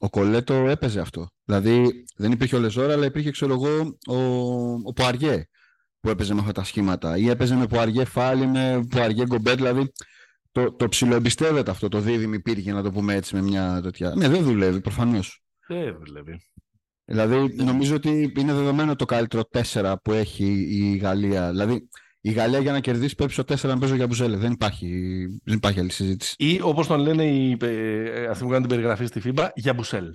[0.00, 1.28] ο Κολέτο έπαιζε αυτό.
[1.44, 4.16] Δηλαδή δεν υπήρχε ο Λεζόρα, αλλά υπήρχε ξέρω εγώ ο,
[4.84, 5.44] ο Πουαριέ
[6.00, 7.16] που έπαιζε με αυτά τα σχήματα.
[7.16, 9.56] Ή έπαιζε με Πουαριέ Φάλι, με Πουαριέ Γκομπέτ.
[9.56, 9.92] Δηλαδή
[10.56, 14.14] το, το ψιλοεμπιστεύεται αυτό το δίδυμο υπήρχε, να το πούμε έτσι, με μια τέτοια.
[14.16, 15.42] Ναι, δεν δουλεύει προφανώς.
[15.66, 16.40] Δεν δουλεύει.
[17.04, 19.42] Δηλαδή νομίζω ότι είναι δεδομένο το καλύτερο
[19.72, 21.50] 4 που έχει η Γαλλία.
[21.50, 21.88] Δηλαδή
[22.20, 24.36] η Γαλλία για να κερδίσει πρέπει στο 4 να παίζει ο Γιαμπουζέλε.
[24.36, 24.88] Δεν υπάρχει,
[25.44, 26.34] δεν υπάρχει άλλη συζήτηση.
[26.38, 30.12] Ή όπως τον λένε οι, ε, αυτοί που κάνουν την περιγραφή στη FIBA, Γιαμπουσέλ.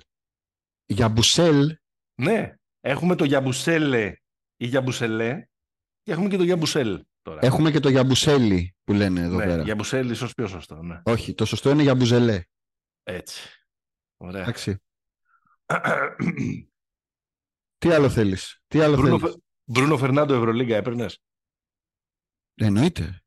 [0.86, 1.76] Γιαμπουσέλ
[2.14, 4.14] Ναι, έχουμε το Γιαμπουσέλε
[4.56, 5.46] ή Γιαμπουσελέ
[6.02, 7.38] και έχουμε και το Γιαμπουσέλ τώρα.
[7.42, 9.62] Έχουμε και το Γιαμπουσέλη που λένε εδώ ναι, πέρα.
[9.62, 11.00] Γιαμπουσέλ ίσως πιο σωστό, ναι.
[11.04, 12.42] Όχι, το σωστό είναι Γιαμπουζελέ.
[13.02, 13.40] Έτσι.
[14.16, 14.42] Ωραία.
[14.42, 14.76] Εντάξει.
[17.78, 21.18] Τι άλλο θέλεις; Τι άλλο Μπρούνο, θέλεις; Φε- Μπρούνο Φερνάντο Ευρωλίγκα έπαιρνες;
[22.54, 23.22] Εννοείται.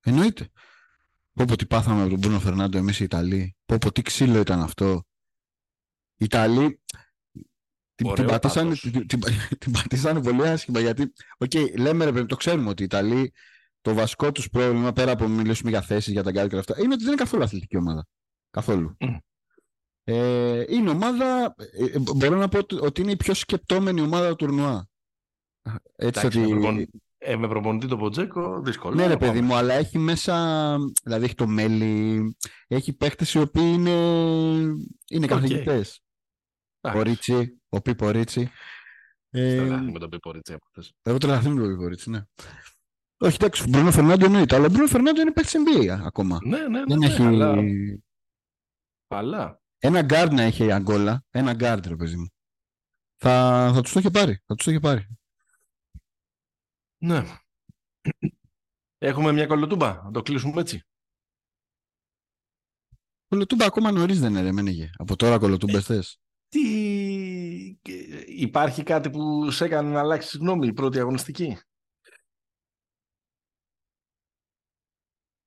[0.00, 0.48] Εννοείται.
[1.32, 3.56] Πω πω τι πάθαμε από τον Μπρούνο Φερνάντο εμείς οι Ιταλοί.
[3.64, 5.04] Πω πω τι ξύλο ήταν αυτό.
[6.16, 6.80] Οι Ιταλοί
[7.96, 8.90] την, την, Ωραίο πατήσανε, πάθος.
[8.90, 9.20] την, την,
[9.58, 13.32] την πατήσανε πολύ άσχημα γιατί, οκ, λέμε ρε παιδί, το ξέρουμε ότι οι Ιταλοί
[13.80, 16.92] το βασικό τους πρόβλημα, πέρα από μιλήσουμε για θέσεις, για τα γκαρντ και αυτά, είναι
[16.92, 18.06] ότι δεν είναι καθόλου αθλητική ομάδα.
[18.50, 18.96] Καθόλου.
[20.04, 24.46] Ε, είναι ομάδα, ε, ε, μπορώ να πω ότι είναι η πιο σκεπτόμενη ομάδα του
[24.46, 24.88] τουρνουά.
[25.96, 26.88] Έτσι ότι...
[27.18, 28.94] Ε, με προπονητή το Ποτζέκο, δύσκολο.
[28.94, 30.76] Ναι, ρε παιδί μου, αλλά έχει μέσα.
[31.02, 32.36] Δηλαδή έχει το μέλι.
[32.66, 33.90] Έχει παίχτε οι οποίοι είναι,
[35.10, 36.00] είναι καθηγητές.
[36.94, 38.50] Ο Ρίτσι, ο Πίπο Ρίτσι.
[39.30, 39.60] Ε,
[39.92, 40.92] με τον Πίπο Ρίτσι από χθε.
[41.02, 42.22] Εγώ τρελαθούμε με τον Πίπο Ρίτσι, ναι.
[43.18, 46.38] Όχι, εντάξει, ο Μπρούνο Φερνάντο εννοείται, αλλά ο Μπρούνο Φερνάντο είναι παίχτη NBA ακόμα.
[46.44, 46.84] Ναι, ναι, ναι.
[46.86, 47.22] Δεν ναι, έχει...
[47.22, 47.54] αλλά...
[49.08, 49.60] αλλά...
[49.78, 52.26] Ένα γκαρντ να έχει η Αγκόλα, ένα γκαρντ, ρε παιδί μου.
[53.16, 54.42] Θα, θα τους το είχε πάρει.
[54.46, 55.06] Θα τους το είχε πάρει.
[56.98, 57.24] Ναι.
[58.98, 60.02] Έχουμε μια κωλοτούμπα.
[60.02, 60.82] Να το κλείσουμε έτσι.
[63.28, 64.90] Κωλοτούμπα ακόμα νωρίς δεν είναι, ρε Μένεγε.
[64.96, 66.20] Από τώρα κωλοτούμπες θες.
[66.48, 66.60] Τι...
[68.26, 71.58] Υπάρχει κάτι που σε έκανε να αλλάξεις γνώμη η πρώτη αγωνιστική;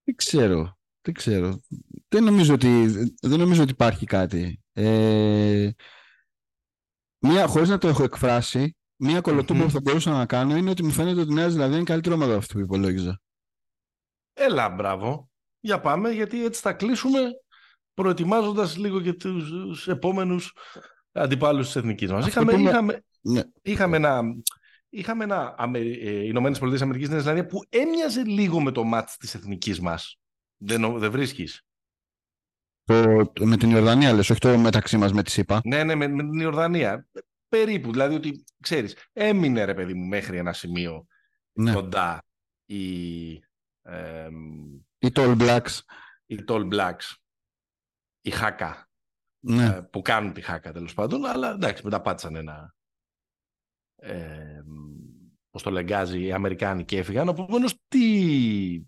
[0.03, 0.77] Δεν ξέρω.
[1.01, 1.59] Δεν ξέρω.
[2.07, 2.85] Δεν νομίζω ότι,
[3.21, 4.61] δεν νομίζω ότι υπάρχει κάτι.
[4.71, 5.69] Ε,
[7.19, 10.83] μία, χωρίς να το έχω εκφράσει, μία κολοτούμπα που θα μπορούσα να κάνω είναι ότι
[10.83, 13.21] μου φαίνεται ότι η Νέα Ζηλανδία είναι καλύτερη ομάδα αυτή που υπολόγιζα.
[14.33, 15.29] Έλα, μπράβο.
[15.59, 17.19] Για πάμε, γιατί έτσι θα κλείσουμε
[17.99, 20.53] προετοιμάζοντας λίγο και τους επόμενους
[21.11, 22.27] αντιπάλους της εθνικής μας.
[22.27, 23.41] Είχαμε, είχαμε, ναι.
[23.61, 24.21] είχαμε ένα...
[24.91, 29.35] Είχαμε ένα ε, Ηνωμένες Πολιτείες Αμερικής Νέα Ζηλανδία που έμοιαζε λίγο με το μάτς της
[29.35, 30.19] εθνικής μας.
[30.57, 31.65] Δεν, δεν βρίσκεις;
[33.39, 35.61] με την Ιορδανία λες, όχι το μεταξύ μας με τη ΣΥΠΑ.
[35.63, 37.07] Ναι, ναι, με, με την Ιορδανία.
[37.49, 41.07] Περίπου, δηλαδή ότι, ξέρεις, έμεινε ρε παιδί μου μέχρι ένα σημείο
[41.51, 41.73] ναι.
[41.73, 42.25] κοντά
[42.65, 43.31] η...
[43.81, 44.27] Ε,
[44.99, 45.79] οι Tall Blacks.
[46.25, 47.15] Οι Tall Blacks.
[48.21, 48.89] Η Χάκα.
[49.39, 49.65] Ναι.
[49.65, 52.75] Ε, που κάνουν τη Χάκα τέλος πάντων, αλλά εντάξει, μετά πάτησαν ένα...
[53.95, 54.61] Ε,
[55.49, 58.87] πώς το λεγκάζει οι Αμερικάνοι και έφυγαν, Οπότε, τι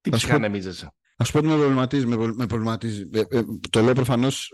[0.00, 2.06] τι ψυχανεμίζεσαι; Α πω ότι με προβληματίζει.
[2.06, 3.08] Με, προβληματίζει.
[3.12, 4.52] Ε, ε, το λέω προφανώς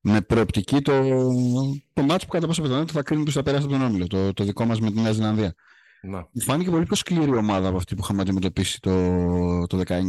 [0.00, 1.02] με προοπτική το,
[1.92, 4.06] το μάτσο που κατά πάσα πιθανότητα θα κρίνει ποιο θα περάσει από τον Όμιλο.
[4.06, 5.54] Το, το δικό μας με τη Νέα Ζηλανδία.
[6.02, 6.18] Να.
[6.18, 10.02] Μου φάνηκε πολύ πιο σκληρή ομάδα από αυτή που είχαμε αντιμετωπίσει το, το 19.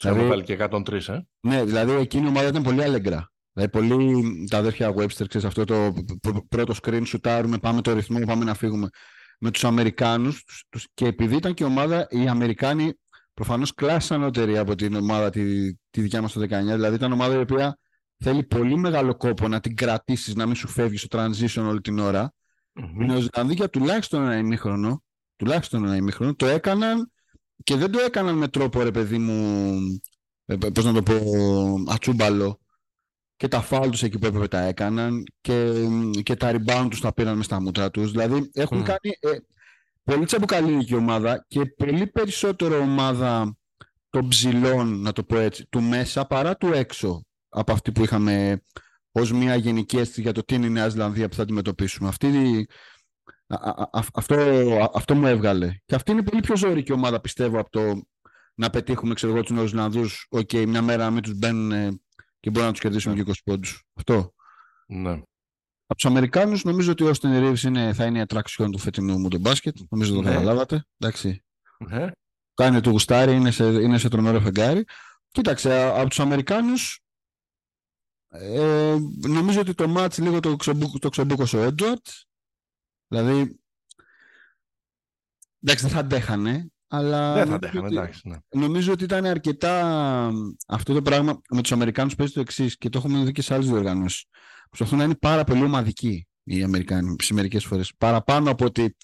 [0.00, 1.20] Δηλαδή, βάλει και 103, ε.
[1.40, 3.32] Ναι, δηλαδή εκείνη η ομάδα ήταν πολύ αλέγκρα.
[3.52, 5.94] Δηλαδή, πολύ τα αδέρφια Webster, ξέρεις, αυτό το
[6.48, 8.88] πρώτο screen, σουτάρουμε, πάμε το ρυθμό, πάμε να φύγουμε
[9.38, 12.92] με τους Αμερικάνους τους, και επειδή ήταν και ομάδα, οι Αμερικάνοι
[13.34, 17.34] προφανώς κλάσσαν ανώτερη από την ομάδα τη, τη δικιά μας το 19, δηλαδή ήταν ομάδα
[17.34, 17.78] η οποία
[18.18, 21.98] θέλει πολύ μεγάλο κόπο να την κρατήσεις, να μην σου φεύγει στο transition όλη την
[21.98, 22.32] ώρα.
[22.80, 23.00] Mm-hmm.
[23.00, 25.02] Οι Νεοζηλανδοί τουλάχιστον ένα ημίχρονο,
[25.36, 27.12] τουλάχιστον ένα ημίχρονο, το έκαναν
[27.64, 29.78] και δεν το έκαναν με τρόπο, ρε παιδί μου,
[30.44, 31.14] ε, πώς να το πω,
[31.88, 32.60] ατσούμπαλο,
[33.36, 35.74] και τα φάουλ τους εκεί που έπρεπε τα έκαναν και,
[36.22, 38.10] και τα rebound τους τα πήραν μες στα μούτρα τους.
[38.10, 39.30] Δηλαδή έχουν κάνει ε,
[40.02, 43.56] πολύ τσαμπουκαλίνικη ομάδα και πολύ περισσότερο ομάδα
[44.10, 48.62] των ψηλών, να το πω έτσι, του μέσα παρά του έξω από αυτή που είχαμε
[49.12, 52.08] ως μια γενική αίσθηση για το τι είναι η Νέα Ζηλανδία που θα αντιμετωπίσουμε.
[52.08, 52.66] Αυτή,
[54.12, 54.36] αυτό,
[54.94, 55.74] αυτό μου έβγαλε.
[55.84, 58.02] Και αυτή είναι πολύ πιο ζόρικη ομάδα, πιστεύω, από το
[58.54, 60.06] να πετύχουμε ξέρω εγώ, τους Νέους Ζηλανδούς.
[60.28, 62.00] Οκ, μια μέρα να μην τους μπαίνουν
[62.40, 63.84] και μπορεί να τους κερδίσουμε και 20 πόντους.
[63.94, 64.34] Αυτό.
[64.86, 65.10] Ναι.
[65.86, 69.18] Από τους Αμερικάνους νομίζω ότι ο Austin Reeves είναι, θα είναι η ατράξιον του φετινού
[69.18, 69.76] μου τον μπάσκετ.
[69.88, 70.30] Νομίζω το ναι.
[70.30, 70.84] καταλάβατε.
[70.98, 71.44] Εντάξει.
[71.78, 72.10] Ναι.
[72.54, 74.84] Κάνει το γουστάρι, είναι σε, είναι σε τρομερό φεγγάρι.
[75.30, 77.00] Κοίταξε, από τους Αμερικάνους
[78.28, 78.96] ε,
[79.26, 82.06] νομίζω ότι το μάτς λίγο το, ξεμπού, το ξεμπούκωσε ο Έντουαρτ.
[83.10, 83.60] Δηλαδή,
[85.62, 88.28] εντάξει δεν θα αντέχανε, αλλά δεν θα αντέχανε, εντάξει.
[88.28, 88.36] Ναι.
[88.48, 90.32] Νομίζω ότι ήταν αρκετά
[90.68, 93.54] αυτό το πράγμα με τους Αμερικάνους παίζει το εξής και το έχουμε δει και σε
[93.54, 94.24] άλλες διοργανώσεις.
[94.68, 97.92] Προσπαθούν να είναι πάρα πολύ ομαδικοί οι Αμερικάνοι σε μερικές φορές.
[97.98, 98.96] Παραπάνω από ότι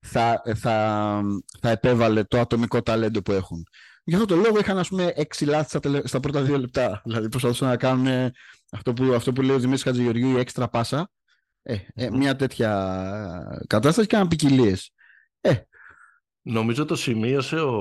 [0.00, 1.20] θα, θα,
[1.60, 3.66] θα επέβαλε το ατομικό ταλέντο που έχουν.
[4.04, 7.02] Γι' αυτό το λόγο είχαν ας πούμε έξι λάθη στα, στα πρώτα δύο λεπτά.
[7.04, 8.32] Δηλαδή προσπαθούσαν να κάνουν
[8.70, 11.10] αυτό που, αυτό που λέει ο Δημήτρης Χατζηγεωργίου η έξτρα πάσα.
[11.70, 14.76] Ε, ε, μια τέτοια κατάσταση και ποικιλίε.
[15.40, 15.54] Ε,
[16.42, 17.72] Νομίζω το σημείωσε ο,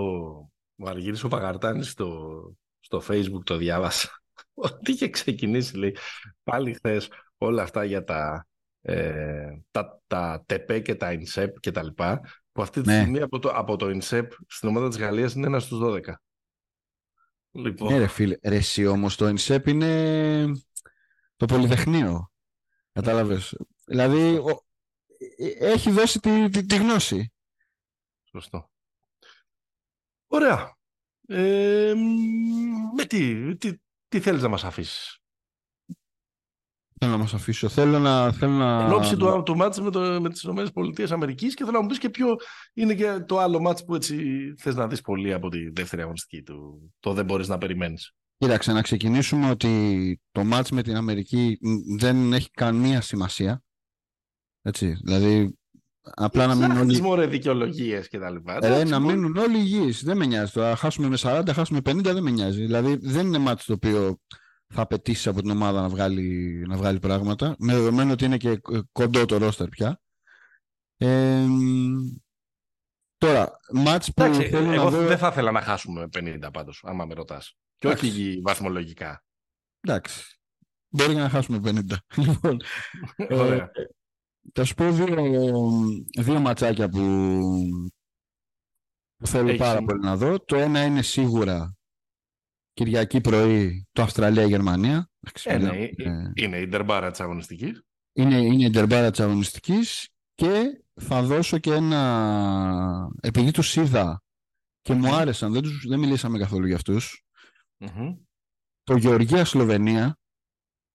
[0.76, 2.32] ο Αργύρης ο Παγαρτάνης στο,
[2.80, 4.22] στο facebook, το διάβασα.
[4.54, 5.96] Ότι είχε ξεκινήσει, λέει,
[6.44, 8.48] πάλι χθες όλα αυτά για τα,
[8.82, 12.22] ε, τα, τα ΤΕΠΕ και τα ΙΝΣΕΠ και τα λοιπά,
[12.52, 13.00] που αυτή τη ναι.
[13.00, 16.00] στιγμή από το, από το ΙΝΣΕΠ στην ομάδα της Γαλλίας είναι ένας στους 12.
[17.52, 17.92] Λοιπόν.
[17.92, 20.46] Ναι ρε φίλε, ρε εσύ όμως το ΙΝΣΕΠ είναι
[21.36, 22.32] το πολυτεχνείο.
[22.98, 23.58] Κατάλαβες.
[23.86, 24.66] Δηλαδή ο,
[25.38, 27.34] ε, έχει δώσει τη, τη, τη γνώση.
[28.24, 28.70] Σωστό.
[30.28, 30.76] Ωραία.
[31.28, 31.94] Ε,
[32.96, 33.74] με τι, τι,
[34.08, 35.22] τι θέλεις να μας αφήσεις;
[37.00, 37.70] Θέλω να μας αφήσω.
[37.70, 38.32] Θέλω να.
[38.32, 38.84] Θέλω να...
[38.86, 41.98] Εν ώψη του, του μάτς με, το, με τις ΗΠΑ και θέλω να μου πεις
[41.98, 42.36] και ποιο
[42.74, 46.44] είναι και το άλλο μάτς που έτσι θες να δεις πολύ από τη δεύτερη αγωνιστική
[46.44, 46.92] του.
[47.00, 48.16] Το δεν μπορείς να περιμένεις.
[48.38, 51.58] Κοίταξε, να ξεκινήσουμε ότι το μάτς με την Αμερική
[51.98, 53.64] δεν έχει καμία σημασία.
[54.62, 55.58] Έτσι, δηλαδή
[56.02, 57.02] απλά να μείνουν όλοι...
[57.02, 58.58] μωρέ δικαιολογίες και τα λοιπά.
[58.62, 60.52] Ε, να μείνουν όλοι υγιείς, δεν με νοιάζει.
[60.52, 62.62] Το χάσουμε με 40, χάσουμε 50, δεν με νοιάζει.
[62.62, 64.20] Δηλαδή δεν είναι μάτς το οποίο
[64.74, 68.62] θα απαιτήσει από την ομάδα να βγάλει, να βγάλει πράγματα, με δεδομένο ότι είναι και
[68.92, 70.02] κοντό το ρόστερ πια.
[70.98, 71.46] Ε,
[73.18, 75.06] τώρα, μάτς που Εντάξει, θέλω εγώ να δω...
[75.06, 77.58] δεν θα ήθελα να χάσουμε 50 πάντως, άμα με ρωτάς.
[77.78, 79.24] Και όχι βαθμολογικά.
[79.80, 80.40] Εντάξει.
[80.90, 81.96] Μπορεί να χάσουμε 50.
[82.26, 82.58] Λοιπόν,
[83.16, 83.66] ε,
[84.54, 85.16] θα σου πω δύο,
[86.20, 87.00] δύο ματσάκια που,
[89.16, 90.40] που θέλω Έχεις πάρα πολύ να δω.
[90.40, 91.78] Το ένα είναι σίγουρα
[92.74, 95.10] Κυριακή πρωί το Αυστραλία-Γερμανία.
[95.44, 97.82] Ε, ναι, ε, είναι η ντερμπάρα της αγωνιστικής.
[98.14, 103.10] Είναι, είναι η ντερμπάρα της αγωνιστικής και θα δώσω και ένα...
[103.22, 104.24] Επειδή τους είδα
[104.82, 106.76] και μου άρεσαν, δεν, τους, δεν μιλήσαμε καθόλου για
[107.80, 108.16] αυτους
[108.84, 110.20] Το Γεωργία-Σλοβενία.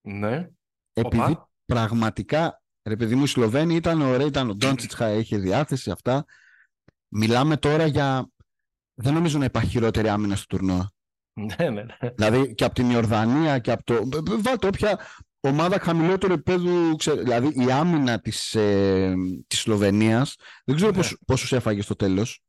[0.01, 0.49] Ναι.
[0.93, 1.49] Επειδή Οπα.
[1.65, 6.25] πραγματικά, ρε παιδί μου, οι Σλοβαίνοι ήταν ωραίοι, ήταν ο Ντόντσιτς, είχε διάθεση, αυτά.
[7.07, 8.27] Μιλάμε τώρα για...
[8.93, 10.91] Δεν νομίζω να υπάρχει χειρότερη άμυνα στο τουρνό.
[11.33, 12.09] Ναι, ναι, ναι.
[12.15, 14.23] Δηλαδή και από την Ιορδανία και από το.
[14.41, 14.99] Βάλτε όποια
[15.39, 16.95] ομάδα χαμηλότερου επίπεδου.
[16.97, 19.13] Δηλαδή η άμυνα της ε,
[19.47, 21.07] της Σλοβενίας δεν ξέρω ναι.
[21.25, 22.43] πόσους έφαγε στο τέλος.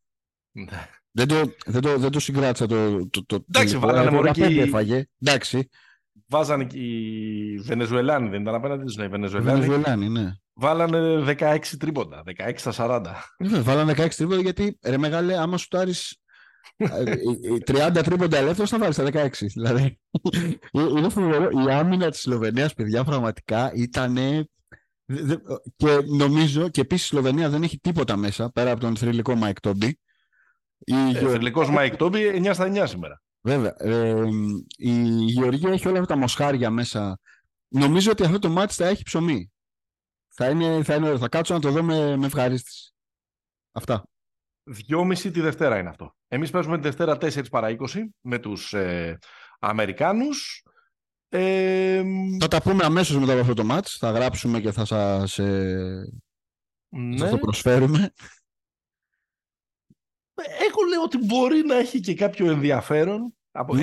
[0.56, 0.88] Ναι.
[1.16, 5.04] Δεν το, δεν, το, δεν το συγκράτησα το, το, το Εντάξει, βάλανε μόνο και έφαγε.
[5.18, 5.68] Εντάξει.
[6.26, 9.60] Βάζανε και οι Βενεζουελάνοι, δεν ήταν απέναντι τους, ναι, οι Βενεζουελάνοι.
[9.60, 10.32] Βενεζουελάνοι, ναι.
[10.54, 13.02] Βάλανε 16 τρίποντα, 16 στα 40.
[13.38, 16.18] Ναι, βάλανε 16 τρίποντα γιατί, ρε μεγάλε, άμα σου τάρεις
[16.76, 19.28] 30 τρίποντα ελεύθερος θα βάλεις στα 16.
[19.38, 20.00] Δηλαδή,
[20.72, 21.48] είναι φοβερό.
[21.66, 24.14] Η άμυνα της Σλοβενίας, παιδιά, πραγματικά ήταν.
[25.76, 29.60] Και νομίζω και επίσης η Σλοβενία δεν έχει τίποτα μέσα πέρα από τον θρυλικό Μάικ
[29.60, 29.98] Τόμπι.
[30.84, 33.22] Ε, θρυλικός Μάικ Τόμπι 9 στα 9 σήμερα.
[33.40, 33.74] Βέβαια.
[33.78, 34.22] Ε,
[34.76, 34.92] η
[35.24, 37.18] Γεωργία έχει όλα αυτά τα μοσχάρια μέσα.
[37.68, 39.52] Νομίζω ότι αυτό το ματς θα έχει ψωμί.
[40.28, 42.94] Θα, είναι, θα, είναι, θα κάτσω να το δω με, με ευχαρίστηση.
[43.72, 44.04] Αυτά.
[44.62, 46.14] Δυόμιση τη Δευτέρα είναι αυτό.
[46.28, 49.18] Εμείς παίζουμε τη Δευτέρα 4 παρά 20 με τους ε,
[49.58, 50.62] Αμερικάνους.
[51.28, 52.02] Ε,
[52.40, 53.96] θα τα πούμε αμέσως μετά από αυτό το μάτς.
[53.96, 56.04] Θα γράψουμε και θα σας, ε,
[56.88, 57.30] ναι.
[57.30, 58.12] το προσφέρουμε.
[60.34, 63.34] Εγώ λέω ότι μπορεί να έχει και κάποιο ενδιαφέρον.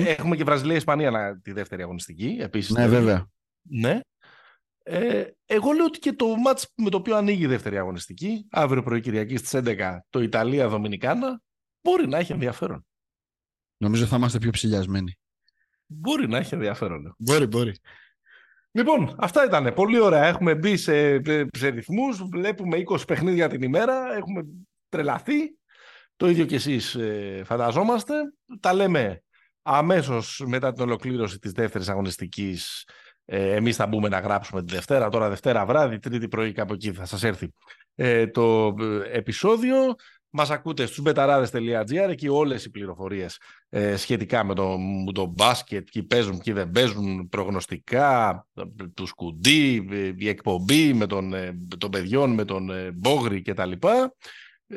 [0.06, 2.36] Έχουμε και Βραζιλία-Ισπανία τη δεύτερη αγωνιστική.
[2.40, 3.30] Επίσης, ναι, βέβαια.
[3.62, 4.00] Ναι.
[4.84, 8.82] Ε, εγώ λέω ότι και το μάτς με το οποίο ανοίγει η δεύτερη αγωνιστική, αύριο
[8.82, 11.42] πρωί Κυριακή στις 11, το Ιταλία-Δομινικάνα,
[11.80, 12.86] μπορεί να έχει ενδιαφέρον.
[13.76, 15.18] Νομίζω θα είμαστε πιο ψηλιασμένοι.
[15.86, 17.14] Μπορεί να έχει ενδιαφέρον.
[17.18, 17.74] Μπορεί, μπορεί.
[18.70, 19.74] Λοιπόν, αυτά ήταν.
[19.74, 20.24] Πολύ ωραία.
[20.24, 21.20] Έχουμε μπει σε,
[21.52, 24.46] σε ρυθμούς, βλέπουμε 20 παιχνίδια την ημέρα, έχουμε
[24.88, 25.56] τρελαθεί.
[26.22, 28.14] Το ίδιο και εσείς ε, φανταζόμαστε.
[28.60, 29.22] Τα λέμε
[29.62, 32.88] αμέσως μετά την ολοκλήρωση της δεύτερης αγωνιστικής
[33.24, 36.92] ε, εμείς θα μπούμε να γράψουμε τη Δευτέρα, τώρα Δευτέρα βράδυ, Τρίτη πρωί κάπου εκεί
[36.92, 37.52] θα σας έρθει
[37.94, 39.94] ε, το ε, επεισόδιο.
[40.30, 45.88] Μας ακούτε στους μπεταράδες.gr, εκεί όλες οι πληροφορίες ε, σχετικά με το, με το μπάσκετ,
[45.92, 48.46] ποιοι παίζουν, ποιοι δεν παίζουν, προγνωστικά,
[48.94, 51.34] τους σκουντί, ε, η εκπομπή με τον,
[51.78, 53.72] τον παιδιών, με τον Μπόγρι κτλ.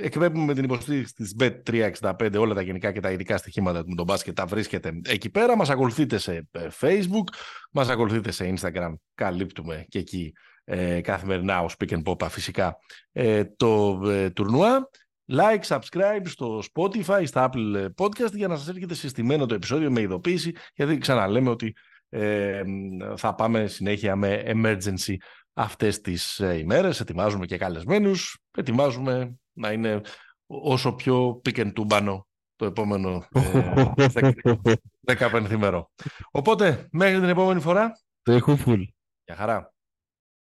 [0.02, 4.36] Εκπέμπουμε την υποστήριξη της Bet365, όλα τα γενικά και τα ειδικά στοιχήματα με τον μπάσκετ
[4.36, 5.58] τα βρίσκεται εκεί πέρα.
[5.58, 7.24] Μας ακολουθείτε σε ε, Facebook,
[7.72, 10.34] μας ακολουθείτε σε Instagram, καλύπτουμε και εκεί
[10.64, 12.78] ε, καθημερινά ο Speak and Pop φυσικά
[13.12, 14.90] ε, το ε, τουρνουά.
[15.32, 20.02] Like, subscribe στο Spotify, στα Apple Podcast για να σας έρχεται συστημένο το επεισόδιο με
[20.02, 21.74] ειδοποίηση γιατί ξαναλέμε ότι
[22.10, 22.64] ε,
[23.16, 25.16] θα πάμε συνέχεια με emergency
[25.54, 27.00] αυτές τις ε, ημέρες.
[27.00, 30.02] Ετοιμάζουμε και καλεσμένους, ετοιμάζουμε να είναι
[30.48, 33.94] όσο πιο πικεντούμπανο το επόμενο ε,
[35.20, 35.92] 15 ημέρο.
[36.32, 38.00] Οπότε, μέχρι την επόμενη φορά.
[38.22, 38.84] Το έχω full.
[39.24, 39.75] Γεια χαρά.